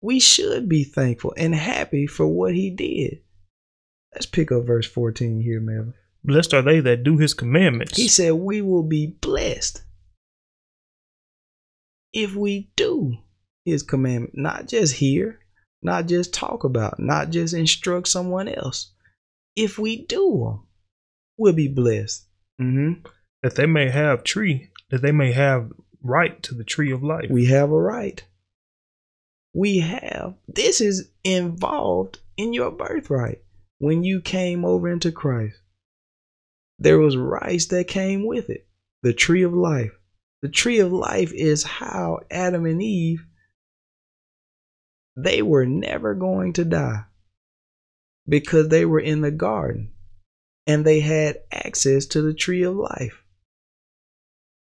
We 0.00 0.20
should 0.20 0.68
be 0.68 0.84
thankful 0.84 1.34
and 1.36 1.54
happy 1.54 2.06
for 2.06 2.26
what 2.26 2.54
he 2.54 2.70
did. 2.70 3.22
Let's 4.14 4.26
pick 4.26 4.52
up 4.52 4.66
verse 4.66 4.86
14 4.86 5.40
here, 5.40 5.60
man. 5.60 5.94
Blessed 6.24 6.54
are 6.54 6.62
they 6.62 6.80
that 6.80 7.04
do 7.04 7.18
his 7.18 7.34
commandments. 7.34 7.96
He 7.96 8.08
said, 8.08 8.32
We 8.32 8.62
will 8.62 8.82
be 8.82 9.06
blessed 9.20 9.82
if 12.12 12.34
we 12.34 12.70
do 12.76 13.18
his 13.64 13.82
commandment, 13.82 14.36
not 14.36 14.66
just 14.66 14.94
hear, 14.94 15.40
not 15.82 16.06
just 16.06 16.32
talk 16.34 16.64
about, 16.64 16.98
not 16.98 17.30
just 17.30 17.54
instruct 17.54 18.08
someone 18.08 18.48
else. 18.48 18.92
If 19.54 19.78
we 19.78 20.06
do 20.06 20.38
them, 20.44 20.66
we'll 21.36 21.52
be 21.52 21.68
blessed. 21.68 22.26
Mm-hmm. 22.60 23.06
That 23.48 23.56
they 23.56 23.66
may 23.66 23.90
have 23.90 24.24
tree, 24.24 24.70
that 24.90 25.02
they 25.02 25.12
may 25.12 25.32
have 25.32 25.72
right 26.02 26.42
to 26.42 26.54
the 26.54 26.64
tree 26.64 26.92
of 26.92 27.02
life. 27.02 27.30
We 27.30 27.46
have 27.46 27.70
a 27.70 27.80
right. 27.80 28.22
We 29.54 29.78
have. 29.78 30.34
This 30.46 30.80
is 30.80 31.10
involved 31.24 32.18
in 32.36 32.52
your 32.52 32.70
birthright 32.70 33.42
when 33.78 34.04
you 34.04 34.20
came 34.20 34.64
over 34.64 34.88
into 34.88 35.10
Christ 35.10 35.60
there 36.78 36.98
was 36.98 37.16
rice 37.16 37.66
that 37.66 37.88
came 37.88 38.24
with 38.26 38.50
it 38.50 38.66
the 39.02 39.12
tree 39.12 39.42
of 39.42 39.52
life. 39.52 39.92
The 40.42 40.48
tree 40.48 40.78
of 40.78 40.92
life 40.92 41.32
is 41.32 41.64
how 41.64 42.20
Adam 42.30 42.64
and 42.66 42.82
Eve 42.82 43.24
they 45.16 45.42
were 45.42 45.66
never 45.66 46.14
going 46.14 46.52
to 46.54 46.64
die 46.64 47.04
because 48.28 48.68
they 48.68 48.84
were 48.84 49.00
in 49.00 49.20
the 49.20 49.32
garden 49.32 49.92
and 50.66 50.84
they 50.84 51.00
had 51.00 51.38
access 51.50 52.06
to 52.06 52.22
the 52.22 52.34
tree 52.34 52.62
of 52.62 52.76
life. 52.76 53.24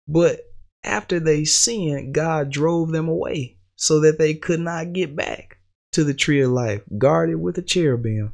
But 0.08 0.40
after 0.84 1.20
they 1.20 1.44
sinned, 1.44 2.14
God 2.14 2.50
drove 2.50 2.90
them 2.90 3.08
away 3.08 3.58
so 3.76 4.00
that 4.00 4.18
they 4.18 4.34
could 4.34 4.60
not 4.60 4.92
get 4.92 5.14
back 5.14 5.58
to 5.92 6.04
the 6.04 6.14
tree 6.14 6.40
of 6.40 6.50
life, 6.50 6.82
guarded 6.98 7.36
with 7.36 7.58
a 7.58 7.62
cherubim. 7.62 8.32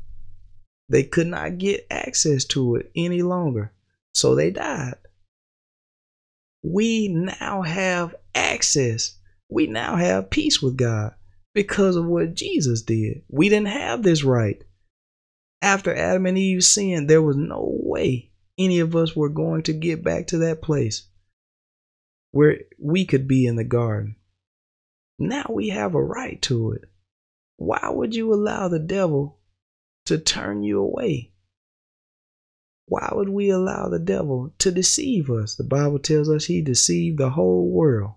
They 0.88 1.02
could 1.02 1.26
not 1.26 1.58
get 1.58 1.86
access 1.90 2.44
to 2.46 2.76
it 2.76 2.90
any 2.96 3.22
longer. 3.22 3.72
So 4.14 4.34
they 4.34 4.50
died. 4.50 4.94
We 6.62 7.08
now 7.08 7.62
have 7.62 8.14
access. 8.34 9.16
We 9.48 9.66
now 9.66 9.96
have 9.96 10.30
peace 10.30 10.62
with 10.62 10.76
God 10.76 11.14
because 11.54 11.96
of 11.96 12.06
what 12.06 12.34
Jesus 12.34 12.82
did. 12.82 13.22
We 13.28 13.48
didn't 13.48 13.68
have 13.68 14.02
this 14.02 14.24
right. 14.24 14.62
After 15.60 15.94
Adam 15.94 16.26
and 16.26 16.38
Eve 16.38 16.64
sinned, 16.64 17.08
there 17.08 17.22
was 17.22 17.36
no 17.36 17.78
way 17.82 18.30
any 18.56 18.80
of 18.80 18.96
us 18.96 19.14
were 19.14 19.28
going 19.28 19.62
to 19.64 19.72
get 19.72 20.02
back 20.02 20.28
to 20.28 20.38
that 20.38 20.62
place 20.62 21.06
where 22.30 22.58
we 22.78 23.04
could 23.04 23.26
be 23.26 23.46
in 23.46 23.56
the 23.56 23.64
garden. 23.64 24.16
Now 25.18 25.46
we 25.50 25.68
have 25.70 25.94
a 25.94 26.02
right 26.02 26.40
to 26.42 26.72
it. 26.72 26.84
Why 27.56 27.88
would 27.88 28.14
you 28.14 28.32
allow 28.32 28.68
the 28.68 28.78
devil 28.78 29.40
to 30.06 30.18
turn 30.18 30.62
you 30.62 30.80
away? 30.80 31.32
Why 32.86 33.10
would 33.12 33.28
we 33.28 33.50
allow 33.50 33.88
the 33.88 33.98
devil 33.98 34.54
to 34.58 34.70
deceive 34.70 35.28
us? 35.30 35.56
The 35.56 35.64
Bible 35.64 35.98
tells 35.98 36.30
us 36.30 36.46
he 36.46 36.62
deceived 36.62 37.18
the 37.18 37.30
whole 37.30 37.68
world. 37.70 38.12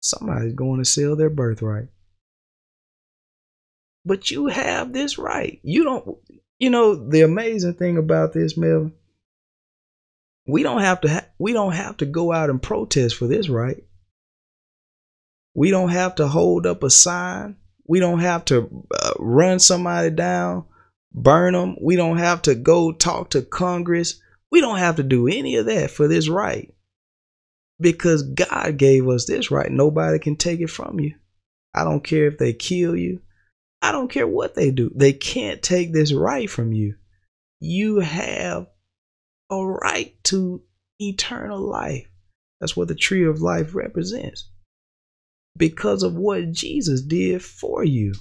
Somebody's 0.00 0.54
going 0.54 0.78
to 0.78 0.84
sell 0.84 1.16
their 1.16 1.30
birthright. 1.30 1.88
But 4.04 4.30
you 4.30 4.46
have 4.48 4.92
this 4.92 5.18
right. 5.18 5.60
You 5.62 5.84
don't, 5.84 6.18
you 6.58 6.70
know, 6.70 6.94
the 6.94 7.22
amazing 7.22 7.74
thing 7.74 7.96
about 7.96 8.32
this, 8.32 8.56
Melvin, 8.56 8.92
we 10.48 10.62
don't 10.62 10.80
have 10.80 11.00
to, 11.02 11.08
ha- 11.08 11.26
we 11.38 11.52
don't 11.52 11.72
have 11.72 11.98
to 11.98 12.06
go 12.06 12.32
out 12.32 12.50
and 12.50 12.62
protest 12.62 13.16
for 13.16 13.26
this 13.26 13.48
right. 13.48 13.84
We 15.54 15.70
don't 15.70 15.90
have 15.90 16.16
to 16.16 16.28
hold 16.28 16.66
up 16.66 16.82
a 16.82 16.90
sign. 16.90 17.56
We 17.86 18.00
don't 18.00 18.20
have 18.20 18.44
to 18.46 18.86
uh, 18.92 19.12
run 19.18 19.58
somebody 19.58 20.10
down 20.10 20.64
burn 21.12 21.54
them. 21.54 21.76
We 21.80 21.96
don't 21.96 22.18
have 22.18 22.42
to 22.42 22.54
go 22.54 22.92
talk 22.92 23.30
to 23.30 23.42
Congress. 23.42 24.20
We 24.50 24.60
don't 24.60 24.78
have 24.78 24.96
to 24.96 25.02
do 25.02 25.26
any 25.26 25.56
of 25.56 25.66
that 25.66 25.90
for 25.90 26.08
this 26.08 26.28
right. 26.28 26.74
Because 27.80 28.22
God 28.22 28.76
gave 28.76 29.08
us 29.08 29.26
this 29.26 29.50
right. 29.50 29.70
Nobody 29.70 30.18
can 30.18 30.36
take 30.36 30.60
it 30.60 30.70
from 30.70 30.98
you. 30.98 31.14
I 31.74 31.84
don't 31.84 32.02
care 32.02 32.26
if 32.26 32.38
they 32.38 32.52
kill 32.52 32.96
you. 32.96 33.20
I 33.80 33.92
don't 33.92 34.10
care 34.10 34.26
what 34.26 34.54
they 34.54 34.70
do. 34.70 34.90
They 34.94 35.12
can't 35.12 35.62
take 35.62 35.92
this 35.92 36.12
right 36.12 36.50
from 36.50 36.72
you. 36.72 36.96
You 37.60 38.00
have 38.00 38.66
a 39.50 39.56
right 39.64 40.14
to 40.24 40.62
eternal 41.00 41.60
life. 41.60 42.06
That's 42.60 42.76
what 42.76 42.88
the 42.88 42.94
tree 42.94 43.24
of 43.24 43.40
life 43.42 43.74
represents. 43.74 44.48
Because 45.56 46.02
of 46.02 46.14
what 46.14 46.52
Jesus 46.52 47.00
did 47.02 47.42
for 47.42 47.84
you. 47.84 48.14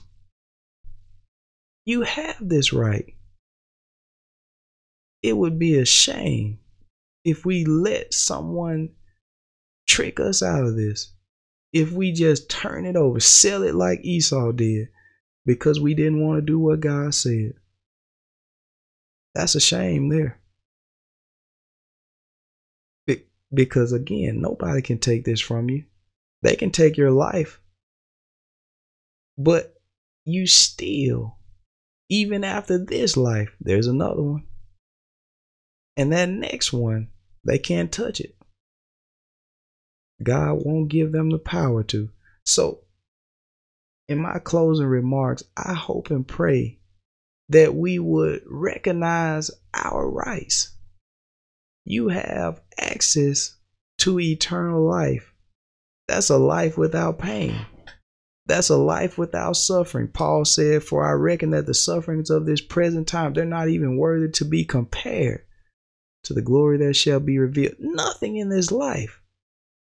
You 1.86 2.02
have 2.02 2.38
this 2.40 2.74
right. 2.74 3.14
It 5.24 5.34
would 5.38 5.58
be 5.60 5.78
a 5.78 5.86
shame 5.86 6.60
if 7.26 7.46
we 7.46 7.66
let 7.66 8.14
someone 8.14 8.90
trick 9.88 10.20
us 10.20 10.44
out 10.44 10.66
of 10.66 10.76
this. 10.76 11.14
if 11.74 11.92
we 11.92 12.12
just 12.12 12.50
turn 12.50 12.86
it 12.86 12.96
over, 12.96 13.20
sell 13.20 13.64
it 13.64 13.76
like 13.76 14.00
Esau 14.04 14.52
did, 14.52 14.88
because 15.46 15.80
we 15.80 15.94
didn't 15.94 16.26
want 16.26 16.40
to 16.40 16.46
do 16.46 16.60
what 16.60 16.80
God 16.80 17.14
said. 17.14 17.54
That's 19.36 19.56
a 19.56 19.60
shame 19.60 20.10
there. 20.10 20.40
Because 23.54 23.94
again, 23.94 24.42
nobody 24.42 24.82
can 24.82 25.00
take 25.00 25.24
this 25.26 25.40
from 25.40 25.70
you. 25.70 25.86
They 26.42 26.56
can 26.56 26.72
take 26.72 26.98
your 26.98 27.12
life, 27.12 27.60
but 29.38 29.74
you 30.26 30.46
still, 30.46 31.38
even 32.10 32.44
after 32.44 32.78
this 32.78 33.18
life, 33.18 33.56
there's 33.60 33.88
another 33.88 34.22
one. 34.22 34.44
And 35.96 36.12
that 36.12 36.30
next 36.30 36.74
one, 36.74 37.10
they 37.44 37.58
can't 37.58 37.92
touch 37.92 38.20
it. 38.20 38.36
God 40.22 40.62
won't 40.64 40.90
give 40.90 41.12
them 41.12 41.30
the 41.30 41.40
power 41.40 41.84
to. 41.86 42.10
So, 42.46 42.82
in 44.08 44.20
my 44.20 44.40
closing 44.40 44.86
remarks, 44.86 45.44
I 45.56 45.74
hope 45.74 46.12
and 46.12 46.28
pray 46.28 46.80
that 47.50 47.76
we 47.76 48.00
would 48.00 48.42
recognize 48.46 49.52
our 49.74 50.10
rights. 50.10 50.77
You 51.90 52.10
have 52.10 52.60
access 52.78 53.56
to 54.00 54.20
eternal 54.20 54.86
life. 54.86 55.34
That's 56.10 56.30
a 56.30 56.38
life 56.38 56.78
without 56.78 57.18
pain. 57.18 57.66
That's 58.46 58.68
a 58.68 58.76
life 58.76 59.18
without 59.18 59.56
suffering. 59.56 60.10
Paul 60.10 60.44
said, 60.44 60.84
For 60.84 61.08
I 61.08 61.14
reckon 61.14 61.52
that 61.52 61.66
the 61.66 61.74
sufferings 61.74 62.30
of 62.30 62.46
this 62.46 62.60
present 62.60 63.08
time, 63.08 63.32
they're 63.32 63.46
not 63.46 63.70
even 63.70 63.96
worthy 63.96 64.30
to 64.34 64.44
be 64.44 64.66
compared 64.66 65.46
to 66.26 66.34
the 66.34 66.42
glory 66.42 66.78
that 66.80 66.94
shall 66.96 67.22
be 67.22 67.40
revealed. 67.40 67.76
Nothing 67.80 68.36
in 68.36 68.50
this 68.50 68.70
life 68.70 69.22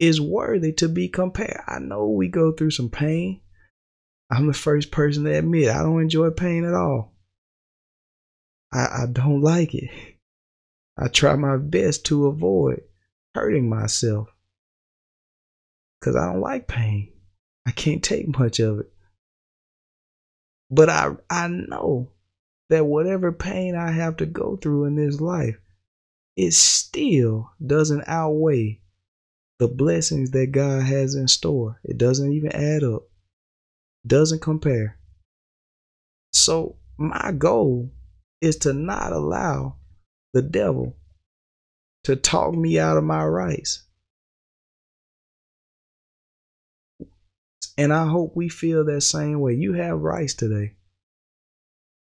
is 0.00 0.20
worthy 0.20 0.72
to 0.72 0.88
be 0.88 1.09
compared. 1.09 1.62
I 1.68 1.78
know 1.78 2.09
we 2.09 2.26
go 2.26 2.50
through 2.50 2.72
some 2.72 2.90
pain. 2.90 3.40
I'm 4.33 4.48
the 4.48 4.52
first 4.52 4.90
person 4.90 5.22
to 5.24 5.30
admit 5.30 5.68
I 5.68 5.85
don't 5.85 6.00
enjoy 6.00 6.30
pain 6.30 6.64
at 6.64 6.74
all. 6.74 7.14
I, 8.72 9.02
I 9.02 9.07
don't 9.12 9.42
like 9.42 9.76
it. 9.76 9.90
I 10.96 11.09
try 11.09 11.35
my 11.37 11.57
best 11.57 12.07
to 12.07 12.26
avoid 12.26 12.83
hurting 13.35 13.68
myself 13.68 14.28
because 15.98 16.16
I 16.16 16.26
don't 16.26 16.40
like 16.40 16.68
pain. 16.68 17.12
I 17.66 17.72
can't 17.72 18.02
take 18.02 18.38
much 18.38 18.61
of 18.61 18.80
it. 18.80 18.92
But 20.70 20.88
I 20.90 21.12
I 21.28 21.48
know 21.48 22.11
that 22.70 22.87
whatever 22.87 23.33
pain 23.33 23.74
I 23.74 23.90
have 23.90 24.16
to 24.18 24.26
go 24.26 24.57
through 24.57 24.85
in 24.85 24.96
this 24.96 25.20
life, 25.20 25.57
it 26.37 26.52
still 26.52 27.50
doesn't 27.64 28.04
outweigh 28.07 28.80
the 29.59 29.68
blessings 29.68 30.30
that 30.33 30.52
God 30.52 30.83
has 30.83 31.14
in 31.14 31.28
store. 31.28 31.80
It 31.85 31.98
doesn't 31.98 32.33
even 32.33 32.52
add 32.52 32.83
up. 32.83 33.02
Doesn't 34.07 34.42
compare. 34.42 34.98
So 36.33 36.76
my 36.98 37.33
goal 37.33 37.90
is 38.40 38.57
to 38.59 38.72
not 38.72 39.12
allow 39.12 39.76
the 40.35 40.42
devil 40.42 40.97
to 42.03 42.16
talk 42.16 42.55
me 42.55 42.79
out 42.79 42.99
of 42.99 43.05
my 43.05 43.25
rights. 43.25 43.85
And 47.79 47.92
I 47.92 48.07
hope 48.07 48.37
we 48.37 48.49
feel 48.49 48.85
that 48.85 49.01
same 49.01 49.40
way. 49.40 49.55
You 49.55 49.73
have 49.73 49.99
rights 49.99 50.35
today. 50.35 50.75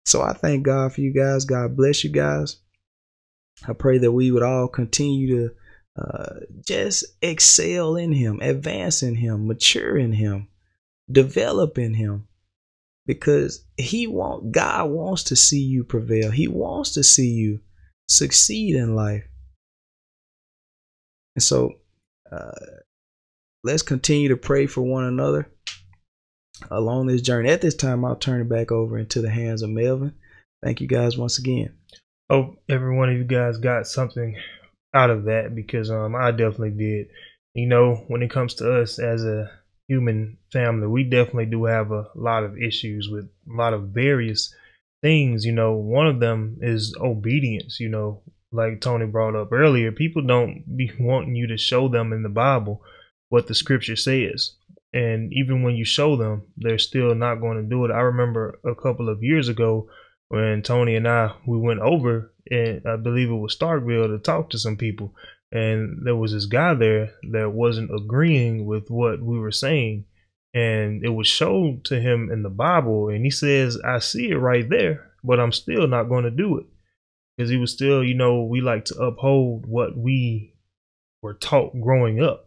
So 0.05 0.21
I 0.21 0.33
thank 0.33 0.63
God 0.63 0.93
for 0.93 1.01
you 1.01 1.13
guys. 1.13 1.45
God 1.45 1.77
bless 1.77 2.03
you 2.03 2.09
guys. 2.09 2.57
I 3.67 3.73
pray 3.73 3.99
that 3.99 4.11
we 4.11 4.31
would 4.31 4.43
all 4.43 4.67
continue 4.67 5.37
to 5.37 5.55
uh, 6.01 6.39
just 6.65 7.05
excel 7.21 7.95
in 7.95 8.11
Him, 8.11 8.39
advance 8.41 9.03
in 9.03 9.15
Him, 9.15 9.47
mature 9.47 9.97
in 9.97 10.11
Him, 10.11 10.47
develop 11.09 11.77
in 11.77 11.93
Him. 11.93 12.27
Because 13.05 13.63
He 13.77 14.07
want 14.07 14.51
God 14.51 14.89
wants 14.89 15.23
to 15.25 15.35
see 15.35 15.61
you 15.61 15.83
prevail. 15.83 16.31
He 16.31 16.47
wants 16.47 16.93
to 16.93 17.03
see 17.03 17.29
you 17.29 17.59
succeed 18.13 18.75
in 18.75 18.95
life. 18.95 19.23
And 21.35 21.43
so 21.43 21.73
uh, 22.31 22.51
let's 23.63 23.81
continue 23.81 24.29
to 24.29 24.37
pray 24.37 24.67
for 24.67 24.81
one 24.81 25.05
another 25.05 25.49
along 26.69 27.07
this 27.07 27.21
journey. 27.21 27.49
At 27.49 27.61
this 27.61 27.75
time, 27.75 28.05
I'll 28.05 28.15
turn 28.15 28.41
it 28.41 28.49
back 28.49 28.71
over 28.71 28.97
into 28.97 29.21
the 29.21 29.29
hands 29.29 29.61
of 29.61 29.69
Melvin. 29.69 30.13
Thank 30.63 30.81
you 30.81 30.87
guys 30.87 31.17
once 31.17 31.39
again. 31.39 31.73
Hope 32.29 32.55
every 32.69 32.95
one 32.95 33.09
of 33.09 33.17
you 33.17 33.25
guys 33.25 33.57
got 33.57 33.87
something 33.87 34.37
out 34.93 35.09
of 35.09 35.25
that 35.25 35.55
because 35.55 35.89
um 35.91 36.15
I 36.15 36.31
definitely 36.31 36.71
did. 36.71 37.07
You 37.53 37.67
know, 37.67 37.95
when 38.07 38.23
it 38.23 38.31
comes 38.31 38.55
to 38.55 38.81
us 38.81 38.97
as 38.97 39.23
a 39.23 39.51
human 39.87 40.37
family, 40.51 40.87
we 40.87 41.03
definitely 41.03 41.47
do 41.47 41.65
have 41.65 41.91
a 41.91 42.07
lot 42.15 42.43
of 42.43 42.57
issues 42.57 43.09
with 43.09 43.25
a 43.25 43.53
lot 43.53 43.73
of 43.73 43.89
various 43.89 44.53
things. 45.03 45.45
You 45.45 45.51
know, 45.51 45.73
one 45.73 46.07
of 46.07 46.19
them 46.19 46.57
is 46.61 46.95
obedience. 46.99 47.79
You 47.79 47.89
know, 47.89 48.23
like 48.51 48.81
Tony 48.81 49.05
brought 49.05 49.35
up 49.35 49.51
earlier, 49.51 49.91
people 49.91 50.25
don't 50.25 50.63
be 50.75 50.91
wanting 50.99 51.35
you 51.35 51.45
to 51.47 51.57
show 51.57 51.87
them 51.87 52.11
in 52.11 52.23
the 52.23 52.29
Bible 52.29 52.81
what 53.29 53.45
the 53.47 53.53
scripture 53.53 53.95
says. 53.95 54.55
And 54.95 55.31
even 55.33 55.61
when 55.61 55.75
you 55.75 55.85
show 55.85 56.15
them, 56.15 56.47
they're 56.57 56.79
still 56.79 57.13
not 57.13 57.35
going 57.35 57.57
to 57.57 57.69
do 57.69 57.85
it. 57.85 57.91
I 57.91 58.01
remember 58.01 58.59
a 58.63 58.73
couple 58.75 59.09
of 59.09 59.23
years 59.23 59.49
ago 59.49 59.89
when 60.29 60.63
Tony 60.63 60.95
and 60.95 61.07
I 61.07 61.35
we 61.45 61.57
went 61.59 61.81
over 61.81 62.33
and 62.49 62.81
I 62.87 62.95
believe 62.95 63.29
it 63.29 63.33
was 63.33 63.55
Starkville 63.55 64.07
to 64.07 64.19
talk 64.19 64.49
to 64.49 64.59
some 64.59 64.77
people 64.77 65.13
and 65.53 65.99
there 66.03 66.15
was 66.15 66.33
this 66.33 66.47
guy 66.47 66.73
there 66.73 67.11
that 67.31 67.51
wasn't 67.51 67.93
agreeing 67.95 68.65
with 68.65 68.89
what 68.89 69.21
we 69.21 69.37
were 69.37 69.51
saying 69.51 70.05
and 70.53 71.03
it 71.03 71.09
was 71.09 71.27
shown 71.27 71.81
to 71.85 71.99
him 71.99 72.29
in 72.31 72.43
the 72.43 72.49
Bible 72.49 73.09
and 73.09 73.25
he 73.25 73.31
says 73.31 73.79
I 73.83 73.99
see 73.99 74.29
it 74.29 74.37
right 74.37 74.69
there 74.69 75.11
but 75.23 75.39
I'm 75.39 75.51
still 75.51 75.87
not 75.87 76.09
going 76.09 76.25
to 76.25 76.31
do 76.31 76.57
it 76.57 76.65
because 77.37 77.49
he 77.49 77.57
was 77.57 77.71
still, 77.71 78.03
you 78.03 78.13
know, 78.13 78.43
we 78.43 78.61
like 78.61 78.85
to 78.85 78.95
uphold 78.95 79.65
what 79.65 79.97
we 79.97 80.53
were 81.21 81.33
taught 81.33 81.79
growing 81.79 82.21
up. 82.21 82.45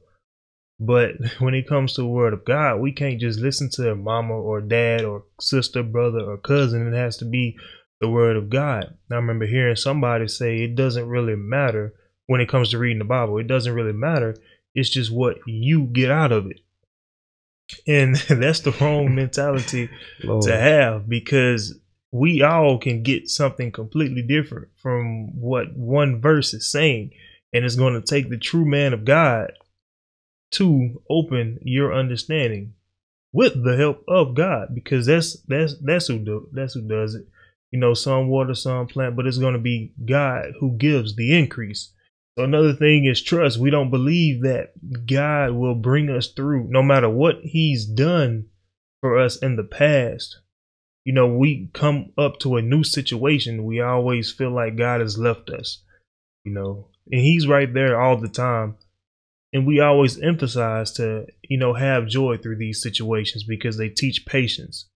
But 0.78 1.14
when 1.38 1.54
it 1.54 1.68
comes 1.68 1.94
to 1.94 2.02
the 2.02 2.08
word 2.08 2.34
of 2.34 2.44
God, 2.44 2.80
we 2.80 2.92
can't 2.92 3.20
just 3.20 3.40
listen 3.40 3.70
to 3.72 3.94
mama 3.94 4.34
or 4.34 4.60
dad 4.60 5.04
or 5.04 5.24
sister, 5.40 5.82
brother 5.82 6.20
or 6.20 6.36
cousin. 6.36 6.92
It 6.92 6.96
has 6.96 7.16
to 7.18 7.24
be 7.24 7.56
the 8.00 8.10
word 8.10 8.36
of 8.36 8.50
God. 8.50 8.94
I 9.10 9.14
remember 9.14 9.46
hearing 9.46 9.76
somebody 9.76 10.28
say 10.28 10.62
it 10.62 10.76
doesn't 10.76 11.08
really 11.08 11.36
matter 11.36 11.94
when 12.26 12.40
it 12.40 12.48
comes 12.48 12.70
to 12.70 12.78
reading 12.78 12.98
the 12.98 13.04
Bible. 13.04 13.38
It 13.38 13.46
doesn't 13.46 13.72
really 13.72 13.92
matter. 13.92 14.36
It's 14.74 14.90
just 14.90 15.10
what 15.10 15.38
you 15.46 15.84
get 15.84 16.10
out 16.10 16.32
of 16.32 16.46
it. 16.50 16.60
And 17.86 18.16
that's 18.28 18.60
the 18.60 18.72
wrong 18.80 19.14
mentality 19.14 19.88
to 20.22 20.56
have 20.56 21.08
because 21.08 21.78
we 22.12 22.42
all 22.42 22.78
can 22.78 23.02
get 23.02 23.28
something 23.28 23.72
completely 23.72 24.22
different 24.22 24.68
from 24.76 25.38
what 25.40 25.76
one 25.76 26.20
verse 26.20 26.54
is 26.54 26.70
saying. 26.70 27.10
And 27.52 27.64
it's 27.64 27.76
going 27.76 27.94
to 27.94 28.02
take 28.02 28.28
the 28.28 28.38
true 28.38 28.64
man 28.64 28.92
of 28.92 29.04
God 29.04 29.52
to 30.52 31.02
open 31.10 31.58
your 31.62 31.94
understanding 31.94 32.74
with 33.32 33.62
the 33.64 33.76
help 33.76 34.02
of 34.08 34.34
God, 34.34 34.74
because 34.74 35.06
that's 35.06 35.34
that's 35.48 35.74
that's 35.82 36.06
who 36.06 36.18
do 36.18 36.48
that's 36.52 36.74
who 36.74 36.82
does 36.82 37.14
it. 37.14 37.26
You 37.70 37.78
know, 37.78 37.94
some 37.94 38.28
water, 38.28 38.54
some 38.54 38.86
plant, 38.86 39.16
but 39.16 39.26
it's 39.26 39.38
going 39.38 39.52
to 39.54 39.60
be 39.60 39.92
God 40.04 40.52
who 40.60 40.76
gives 40.76 41.16
the 41.16 41.36
increase. 41.36 41.92
So 42.36 42.44
another 42.44 42.74
thing 42.74 43.06
is 43.06 43.22
trust. 43.22 43.58
We 43.58 43.70
don't 43.70 43.90
believe 43.90 44.42
that 44.42 44.72
God 45.06 45.52
will 45.52 45.74
bring 45.74 46.10
us 46.10 46.28
through, 46.28 46.68
no 46.68 46.82
matter 46.82 47.08
what 47.08 47.36
He's 47.42 47.86
done 47.86 48.46
for 49.00 49.18
us 49.18 49.36
in 49.36 49.56
the 49.56 49.64
past 49.64 50.38
you 51.06 51.12
know, 51.12 51.28
we 51.28 51.70
come 51.72 52.12
up 52.18 52.40
to 52.40 52.56
a 52.56 52.62
new 52.62 52.82
situation, 52.82 53.64
we 53.64 53.80
always 53.80 54.32
feel 54.32 54.50
like 54.50 54.76
God 54.76 55.00
has 55.00 55.16
left 55.16 55.50
us, 55.50 55.84
you 56.42 56.52
know, 56.52 56.88
and 57.12 57.20
He's 57.20 57.46
right 57.46 57.72
there 57.72 57.98
all 58.00 58.16
the 58.16 58.28
time. 58.28 58.76
And 59.52 59.64
we 59.64 59.78
always 59.78 60.20
emphasize 60.20 60.90
to, 60.94 61.26
you 61.42 61.58
know, 61.58 61.74
have 61.74 62.08
joy 62.08 62.38
through 62.38 62.56
these 62.56 62.82
situations 62.82 63.44
because 63.44 63.78
they 63.78 63.88
teach 63.88 64.26
patience. 64.26 64.86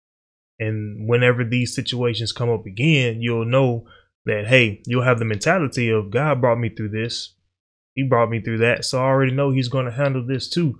And 0.58 1.08
whenever 1.08 1.44
these 1.44 1.76
situations 1.76 2.32
come 2.32 2.50
up 2.50 2.66
again, 2.66 3.22
you'll 3.22 3.44
know 3.44 3.86
that, 4.26 4.46
hey, 4.46 4.82
you'll 4.86 5.04
have 5.04 5.18
the 5.18 5.24
mentality 5.24 5.90
of 5.90 6.10
God 6.10 6.40
brought 6.40 6.58
me 6.58 6.68
through 6.68 6.90
this. 6.90 7.34
He 7.94 8.02
brought 8.02 8.30
me 8.30 8.40
through 8.40 8.58
that. 8.58 8.84
So 8.84 8.98
I 8.98 9.04
already 9.04 9.32
know 9.32 9.50
He's 9.50 9.68
going 9.68 9.86
to 9.86 9.92
handle 9.92 10.24
this 10.26 10.48
too. 10.48 10.78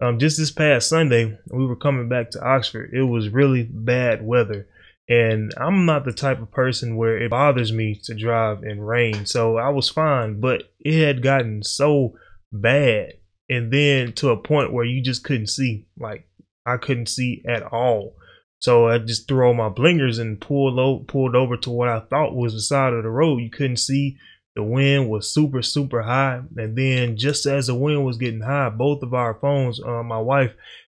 Um, 0.00 0.18
just 0.18 0.38
this 0.38 0.50
past 0.50 0.88
Sunday, 0.88 1.38
we 1.50 1.66
were 1.66 1.76
coming 1.76 2.08
back 2.08 2.30
to 2.30 2.44
Oxford. 2.44 2.90
It 2.92 3.02
was 3.02 3.30
really 3.30 3.64
bad 3.64 4.24
weather. 4.24 4.68
And 5.08 5.52
I'm 5.56 5.86
not 5.86 6.04
the 6.04 6.12
type 6.12 6.40
of 6.40 6.50
person 6.50 6.96
where 6.96 7.16
it 7.18 7.30
bothers 7.30 7.72
me 7.72 7.98
to 8.04 8.14
drive 8.14 8.62
in 8.62 8.80
rain. 8.80 9.24
So 9.26 9.56
I 9.56 9.70
was 9.70 9.88
fine, 9.88 10.38
but 10.40 10.64
it 10.80 11.02
had 11.02 11.22
gotten 11.22 11.62
so 11.62 12.14
bad. 12.52 13.14
And 13.48 13.72
then 13.72 14.12
to 14.14 14.28
a 14.30 14.36
point 14.36 14.72
where 14.72 14.84
you 14.84 15.02
just 15.02 15.24
couldn't 15.24 15.46
see. 15.46 15.86
Like 15.98 16.28
I 16.66 16.76
couldn't 16.76 17.08
see 17.08 17.42
at 17.48 17.62
all. 17.62 18.16
So 18.60 18.88
I 18.88 18.98
just 18.98 19.28
threw 19.28 19.50
on 19.50 19.56
my 19.56 19.68
blingers 19.68 20.18
and 20.18 20.40
pulled, 20.40 21.06
pulled 21.06 21.36
over 21.36 21.56
to 21.58 21.70
what 21.70 21.88
I 21.88 22.00
thought 22.00 22.34
was 22.34 22.54
the 22.54 22.60
side 22.60 22.92
of 22.92 23.04
the 23.04 23.10
road. 23.10 23.38
You 23.38 23.50
couldn't 23.50 23.76
see. 23.76 24.18
The 24.56 24.64
wind 24.64 25.08
was 25.08 25.32
super 25.32 25.62
super 25.62 26.02
high. 26.02 26.40
And 26.56 26.76
then 26.76 27.16
just 27.16 27.46
as 27.46 27.68
the 27.68 27.74
wind 27.76 28.04
was 28.04 28.16
getting 28.16 28.40
high 28.40 28.70
both 28.70 29.04
of 29.04 29.14
our 29.14 29.34
phones 29.34 29.80
uh, 29.80 30.02
my 30.02 30.18
wife 30.18 30.52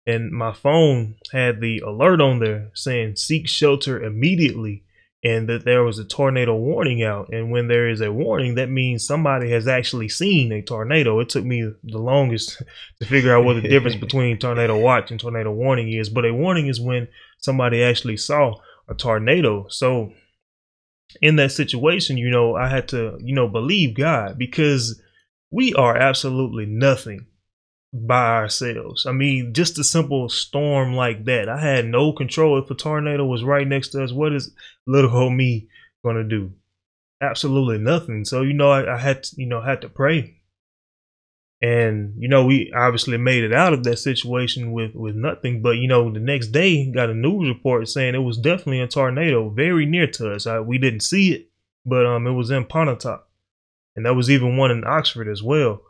and 0.06 0.32
my 0.32 0.54
phone 0.54 1.16
had 1.32 1.60
the 1.60 1.80
alert 1.80 2.22
on 2.22 2.38
there 2.38 2.70
saying 2.74 3.16
seek 3.16 3.46
shelter 3.48 4.02
immediately 4.02 4.84
and 5.22 5.48
that 5.48 5.64
there 5.64 5.82
was 5.82 5.98
a 5.98 6.04
tornado 6.04 6.54
warning 6.54 7.02
out. 7.02 7.28
And 7.30 7.50
when 7.50 7.68
there 7.68 7.88
is 7.88 8.00
a 8.00 8.10
warning 8.10 8.54
that 8.54 8.70
means 8.70 9.06
somebody 9.06 9.50
has 9.50 9.68
actually 9.68 10.08
seen 10.08 10.50
a 10.52 10.62
tornado. 10.62 11.20
It 11.20 11.28
took 11.28 11.44
me 11.44 11.70
the 11.84 11.98
longest 11.98 12.62
to 13.00 13.06
figure 13.06 13.36
out 13.36 13.44
what 13.44 13.60
the 13.60 13.68
difference 13.68 13.96
between 14.00 14.38
tornado 14.38 14.78
watch 14.78 15.10
and 15.10 15.20
tornado 15.20 15.52
warning 15.52 15.92
is. 15.92 16.08
But 16.08 16.24
a 16.24 16.32
warning 16.32 16.68
is 16.68 16.80
when 16.80 17.08
somebody 17.40 17.82
actually 17.82 18.16
saw 18.16 18.54
a 18.88 18.94
tornado 18.94 19.66
so 19.68 20.12
in 21.20 21.36
that 21.36 21.52
situation, 21.52 22.16
you 22.16 22.30
know, 22.30 22.54
I 22.54 22.68
had 22.68 22.88
to, 22.88 23.18
you 23.20 23.34
know, 23.34 23.48
believe 23.48 23.96
God 23.96 24.38
because 24.38 25.00
we 25.50 25.74
are 25.74 25.96
absolutely 25.96 26.66
nothing 26.66 27.26
by 27.92 28.36
ourselves. 28.36 29.06
I 29.06 29.12
mean, 29.12 29.52
just 29.52 29.78
a 29.78 29.84
simple 29.84 30.28
storm 30.28 30.94
like 30.94 31.24
that. 31.24 31.48
I 31.48 31.60
had 31.60 31.86
no 31.86 32.12
control. 32.12 32.58
If 32.58 32.70
a 32.70 32.74
tornado 32.74 33.24
was 33.24 33.42
right 33.42 33.66
next 33.66 33.88
to 33.88 34.04
us, 34.04 34.12
what 34.12 34.32
is 34.32 34.54
little 34.86 35.14
old 35.14 35.32
me 35.32 35.68
gonna 36.04 36.24
do? 36.24 36.52
Absolutely 37.20 37.78
nothing. 37.78 38.24
So, 38.24 38.42
you 38.42 38.54
know, 38.54 38.70
I, 38.70 38.94
I 38.94 38.98
had 38.98 39.24
to, 39.24 39.36
you 39.36 39.46
know, 39.46 39.60
had 39.60 39.80
to 39.82 39.88
pray 39.88 40.39
and 41.62 42.14
you 42.16 42.28
know 42.28 42.44
we 42.46 42.72
obviously 42.74 43.18
made 43.18 43.44
it 43.44 43.52
out 43.52 43.72
of 43.72 43.84
that 43.84 43.98
situation 43.98 44.72
with 44.72 44.94
with 44.94 45.14
nothing 45.14 45.60
but 45.60 45.76
you 45.76 45.86
know 45.86 46.10
the 46.10 46.20
next 46.20 46.48
day 46.48 46.90
got 46.90 47.10
a 47.10 47.14
news 47.14 47.48
report 47.48 47.86
saying 47.88 48.14
it 48.14 48.18
was 48.18 48.38
definitely 48.38 48.80
a 48.80 48.88
tornado 48.88 49.48
very 49.50 49.84
near 49.86 50.06
to 50.06 50.32
us. 50.32 50.46
I, 50.46 50.60
we 50.60 50.78
didn't 50.78 51.00
see 51.00 51.32
it 51.32 51.50
but 51.84 52.06
um 52.06 52.26
it 52.26 52.32
was 52.32 52.50
in 52.50 52.64
pontotoc. 52.64 53.26
And 53.96 54.06
there 54.06 54.14
was 54.14 54.30
even 54.30 54.56
one 54.56 54.70
in 54.70 54.84
oxford 54.86 55.28
as 55.28 55.42
well. 55.42 55.82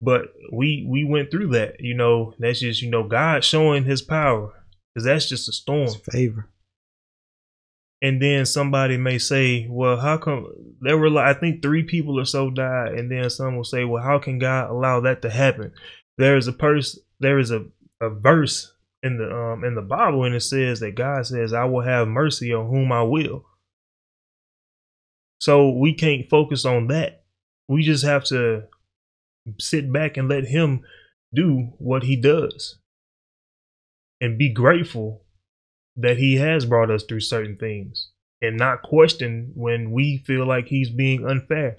But 0.00 0.32
we 0.52 0.86
we 0.88 1.04
went 1.04 1.30
through 1.30 1.48
that 1.48 1.80
you 1.80 1.94
know 1.94 2.34
that's 2.38 2.60
just 2.60 2.80
you 2.82 2.90
know 2.90 3.06
god 3.06 3.44
showing 3.44 3.84
his 3.84 4.02
power 4.02 4.52
because 4.94 5.04
that's 5.04 5.28
just 5.28 5.48
a 5.48 5.52
storm. 5.52 5.90
Favor. 6.10 6.49
And 8.02 8.20
then 8.20 8.46
somebody 8.46 8.96
may 8.96 9.18
say, 9.18 9.66
"Well, 9.68 9.98
how 9.98 10.16
come 10.16 10.46
there 10.80 10.96
were 10.98 11.10
like 11.10 11.36
I 11.36 11.38
think 11.38 11.62
three 11.62 11.82
people 11.82 12.18
or 12.18 12.24
so 12.24 12.50
died?" 12.50 12.94
And 12.94 13.10
then 13.10 13.28
some 13.30 13.56
will 13.56 13.64
say, 13.64 13.84
"Well, 13.84 14.02
how 14.02 14.18
can 14.18 14.38
God 14.38 14.70
allow 14.70 15.00
that 15.00 15.22
to 15.22 15.30
happen?" 15.30 15.72
There 16.18 16.36
is 16.36 16.46
a 16.48 16.52
person, 16.52 17.02
there 17.20 17.38
is 17.38 17.50
a, 17.50 17.66
a 18.00 18.10
verse 18.10 18.72
in 19.02 19.18
the 19.18 19.30
um 19.34 19.64
in 19.64 19.74
the 19.74 19.82
Bible, 19.82 20.24
and 20.24 20.34
it 20.34 20.40
says 20.40 20.80
that 20.80 20.94
God 20.94 21.26
says, 21.26 21.52
"I 21.52 21.64
will 21.64 21.82
have 21.82 22.08
mercy 22.08 22.52
on 22.52 22.68
whom 22.68 22.92
I 22.92 23.02
will." 23.02 23.44
So 25.40 25.70
we 25.70 25.94
can't 25.94 26.28
focus 26.28 26.64
on 26.64 26.88
that. 26.88 27.24
We 27.68 27.82
just 27.82 28.04
have 28.04 28.24
to 28.24 28.64
sit 29.58 29.92
back 29.92 30.16
and 30.16 30.28
let 30.28 30.44
Him 30.44 30.82
do 31.34 31.72
what 31.78 32.02
He 32.02 32.16
does, 32.16 32.78
and 34.20 34.38
be 34.38 34.50
grateful 34.52 35.24
that 36.00 36.18
he 36.18 36.36
has 36.36 36.64
brought 36.64 36.90
us 36.90 37.04
through 37.04 37.20
certain 37.20 37.56
things 37.56 38.10
and 38.42 38.56
not 38.56 38.82
question 38.82 39.52
when 39.54 39.90
we 39.90 40.18
feel 40.18 40.46
like 40.46 40.66
he's 40.66 40.90
being 40.90 41.26
unfair 41.26 41.76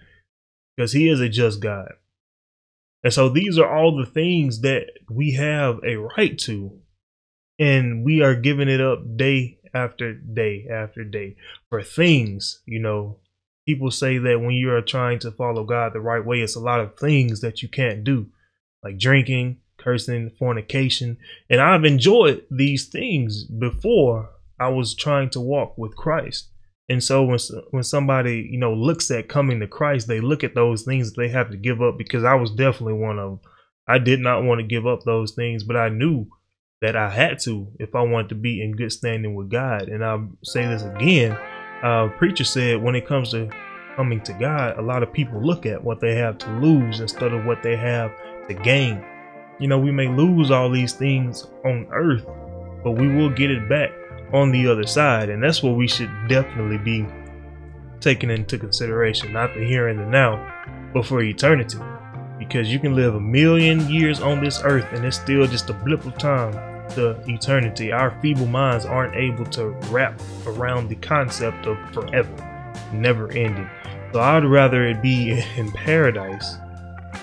because 0.75 0.93
he 0.93 1.09
is 1.09 1.19
a 1.19 1.29
just 1.29 1.59
God. 1.59 1.93
And 3.03 3.11
so 3.11 3.29
these 3.29 3.57
are 3.57 3.69
all 3.69 3.97
the 3.97 4.05
things 4.05 4.61
that 4.61 4.91
we 5.09 5.31
have 5.33 5.79
a 5.83 5.95
right 5.95 6.37
to, 6.39 6.79
and 7.57 8.05
we 8.05 8.21
are 8.21 8.35
giving 8.35 8.69
it 8.69 8.79
up 8.79 9.17
day 9.17 9.59
after 9.73 10.13
day 10.13 10.67
after 10.71 11.03
day 11.03 11.35
for 11.69 11.81
things, 11.81 12.61
you 12.65 12.79
know. 12.79 13.17
People 13.67 13.91
say 13.91 14.17
that 14.17 14.39
when 14.39 14.55
you 14.55 14.71
are 14.71 14.81
trying 14.81 15.19
to 15.19 15.31
follow 15.31 15.63
God 15.63 15.93
the 15.93 16.01
right 16.01 16.25
way, 16.25 16.41
it's 16.41 16.55
a 16.55 16.59
lot 16.59 16.79
of 16.79 16.97
things 16.97 17.41
that 17.41 17.61
you 17.61 17.69
can't 17.69 18.03
do, 18.03 18.27
like 18.83 18.97
drinking, 18.97 19.59
cursing, 19.81 20.31
fornication. 20.37 21.17
And 21.49 21.61
I've 21.61 21.85
enjoyed 21.85 22.45
these 22.51 22.87
things 22.87 23.43
before 23.43 24.29
I 24.59 24.69
was 24.69 24.93
trying 24.93 25.29
to 25.31 25.39
walk 25.41 25.77
with 25.77 25.95
Christ. 25.95 26.49
And 26.89 27.03
so 27.03 27.23
when 27.23 27.39
when 27.71 27.83
somebody, 27.83 28.47
you 28.51 28.57
know, 28.57 28.73
looks 28.73 29.09
at 29.11 29.29
coming 29.29 29.59
to 29.61 29.67
Christ, 29.67 30.07
they 30.07 30.19
look 30.19 30.43
at 30.43 30.55
those 30.55 30.83
things 30.83 31.11
that 31.11 31.21
they 31.21 31.29
have 31.29 31.49
to 31.51 31.57
give 31.57 31.81
up 31.81 31.97
because 31.97 32.23
I 32.23 32.35
was 32.35 32.51
definitely 32.51 32.93
one 32.93 33.17
of 33.17 33.29
them. 33.29 33.39
I 33.87 33.97
did 33.97 34.19
not 34.19 34.43
want 34.43 34.59
to 34.59 34.67
give 34.67 34.85
up 34.85 35.03
those 35.03 35.31
things, 35.31 35.63
but 35.63 35.77
I 35.77 35.89
knew 35.89 36.27
that 36.81 36.95
I 36.95 37.09
had 37.09 37.39
to 37.43 37.67
if 37.79 37.95
I 37.95 38.01
wanted 38.01 38.29
to 38.29 38.35
be 38.35 38.61
in 38.61 38.75
good 38.75 38.91
standing 38.91 39.35
with 39.35 39.49
God. 39.49 39.83
And 39.83 40.03
I'll 40.03 40.29
say 40.43 40.67
this 40.67 40.83
again. 40.83 41.37
Uh, 41.81 42.09
preacher 42.17 42.43
said 42.43 42.81
when 42.81 42.95
it 42.95 43.07
comes 43.07 43.31
to 43.31 43.49
coming 43.95 44.21
to 44.21 44.33
God, 44.33 44.77
a 44.77 44.81
lot 44.81 45.03
of 45.03 45.13
people 45.13 45.41
look 45.41 45.65
at 45.65 45.83
what 45.83 45.99
they 45.99 46.15
have 46.15 46.37
to 46.39 46.49
lose 46.59 46.99
instead 46.99 47.33
of 47.33 47.45
what 47.45 47.63
they 47.63 47.75
have 47.75 48.11
to 48.47 48.53
gain. 48.53 49.03
You 49.61 49.67
know, 49.67 49.77
we 49.77 49.91
may 49.91 50.07
lose 50.07 50.49
all 50.49 50.71
these 50.71 50.93
things 50.93 51.45
on 51.63 51.87
earth, 51.93 52.25
but 52.83 52.93
we 52.93 53.07
will 53.07 53.29
get 53.29 53.51
it 53.51 53.69
back 53.69 53.91
on 54.33 54.51
the 54.51 54.67
other 54.67 54.87
side. 54.87 55.29
And 55.29 55.43
that's 55.43 55.61
what 55.61 55.75
we 55.75 55.87
should 55.87 56.09
definitely 56.27 56.79
be 56.79 57.05
taking 57.99 58.31
into 58.31 58.57
consideration, 58.57 59.31
not 59.31 59.53
the 59.53 59.63
here 59.63 59.89
and 59.89 59.99
the 59.99 60.05
now, 60.07 60.89
but 60.95 61.05
for 61.05 61.21
eternity. 61.21 61.77
Because 62.39 62.73
you 62.73 62.79
can 62.79 62.95
live 62.95 63.13
a 63.13 63.19
million 63.19 63.87
years 63.87 64.19
on 64.19 64.43
this 64.43 64.61
earth 64.63 64.91
and 64.93 65.05
it's 65.05 65.21
still 65.21 65.45
just 65.45 65.69
a 65.69 65.73
blip 65.73 66.07
of 66.07 66.17
time 66.17 66.53
to 66.95 67.21
eternity. 67.27 67.91
Our 67.91 68.19
feeble 68.19 68.47
minds 68.47 68.85
aren't 68.85 69.15
able 69.15 69.45
to 69.45 69.67
wrap 69.91 70.19
around 70.47 70.89
the 70.89 70.95
concept 70.95 71.67
of 71.67 71.77
forever, 71.93 72.73
never 72.91 73.31
ending. 73.31 73.69
So 74.11 74.21
I'd 74.21 74.43
rather 74.43 74.87
it 74.87 75.03
be 75.03 75.39
in 75.55 75.71
paradise 75.71 76.55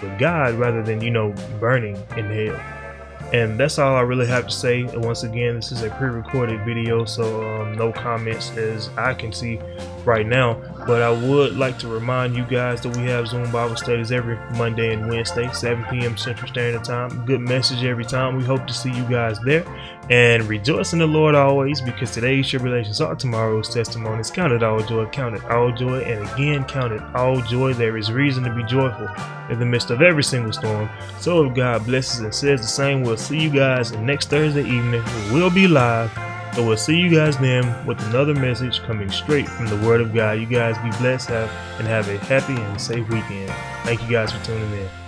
with 0.03 0.19
God 0.19 0.55
rather 0.55 0.83
than, 0.83 1.01
you 1.01 1.11
know, 1.11 1.35
burning 1.61 1.97
in 2.17 2.27
hell. 2.27 2.61
And 3.33 3.61
that's 3.61 3.79
all 3.79 3.95
I 3.95 4.01
really 4.01 4.27
have 4.27 4.47
to 4.47 4.53
say. 4.53 4.83
And 4.83 5.05
once 5.05 5.23
again, 5.23 5.57
this 5.57 5.71
is 5.71 5.83
a 5.83 5.91
pre 5.91 6.09
recorded 6.09 6.65
video, 6.65 7.05
so 7.05 7.61
um, 7.61 7.75
no 7.75 7.93
comments 7.93 8.51
as 8.57 8.89
I 8.97 9.13
can 9.13 9.33
see 9.33 9.61
right 10.07 10.27
now. 10.27 10.55
But 10.87 11.03
I 11.03 11.11
would 11.11 11.57
like 11.57 11.79
to 11.81 11.89
remind 11.89 12.37
you 12.37 12.45
guys 12.45 12.81
that 12.83 12.97
we 12.97 13.05
have 13.05 13.29
Zoom 13.29 13.51
Bible 13.51 13.77
studies 13.77 14.11
every 14.11 14.37
Monday 14.57 14.93
and 14.93 15.09
Wednesday, 15.09 15.51
7 15.53 15.85
p.m. 15.91 16.17
Central 16.17 16.49
Standard 16.49 16.85
Time. 16.85 17.25
Good 17.27 17.41
message 17.41 17.85
every 17.85 18.05
time. 18.05 18.37
We 18.37 18.45
hope 18.45 18.67
to 18.67 18.73
see 18.73 18.91
you 18.91 19.05
guys 19.05 19.39
there. 19.41 19.67
And 20.11 20.45
rejoice 20.45 20.95
in 20.95 21.01
the 21.01 21.07
Lord 21.07 21.35
always, 21.35 21.83
because 21.83 22.13
today's 22.13 22.49
tribulations 22.49 23.01
are 23.03 23.15
tomorrow's 23.15 23.69
testimonies. 23.69 24.31
Count 24.31 24.55
it 24.55 24.63
all 24.63 24.81
joy, 24.81 25.05
count 25.07 25.35
it 25.35 25.45
all 25.45 25.71
joy, 25.71 26.01
and 26.01 26.27
again, 26.31 26.65
count 26.65 26.95
it 26.95 27.03
all 27.15 27.43
joy. 27.43 27.75
There 27.75 27.99
is 27.99 28.11
reason 28.11 28.43
to 28.45 28.55
be 28.55 28.65
joyful 28.65 29.09
in 29.51 29.59
the 29.59 29.67
midst 29.67 29.91
of 29.91 30.01
every 30.01 30.25
single 30.25 30.53
storm. 30.53 30.89
So 31.21 31.45
if 31.45 31.55
God 31.55 31.85
blesses 31.85 32.21
and 32.21 32.35
says 32.35 32.63
the 32.63 32.67
same, 32.67 33.03
we'll 33.03 33.19
see 33.19 33.39
you 33.39 33.51
guys 33.51 33.93
next 33.93 34.31
Thursday 34.31 34.65
evening. 34.65 35.05
We 35.31 35.41
will 35.41 35.51
be 35.51 35.69
live. 35.69 36.38
So 36.55 36.67
we'll 36.67 36.77
see 36.77 36.97
you 36.97 37.09
guys 37.09 37.39
then 37.39 37.87
with 37.87 38.01
another 38.09 38.35
message 38.35 38.81
coming 38.81 39.11
straight 39.11 39.49
from 39.49 39.67
the 39.67 39.77
Word 39.77 40.01
of 40.01 40.13
God. 40.13 40.41
You 40.41 40.47
guys 40.47 40.77
be 40.79 40.91
blessed 40.99 41.29
have, 41.29 41.51
and 41.79 41.87
have 41.87 42.09
a 42.09 42.19
happy 42.19 42.61
and 42.61 42.81
safe 42.81 43.09
weekend. 43.09 43.53
Thank 43.85 44.03
you 44.03 44.11
guys 44.11 44.33
for 44.33 44.45
tuning 44.45 44.73
in. 44.73 45.08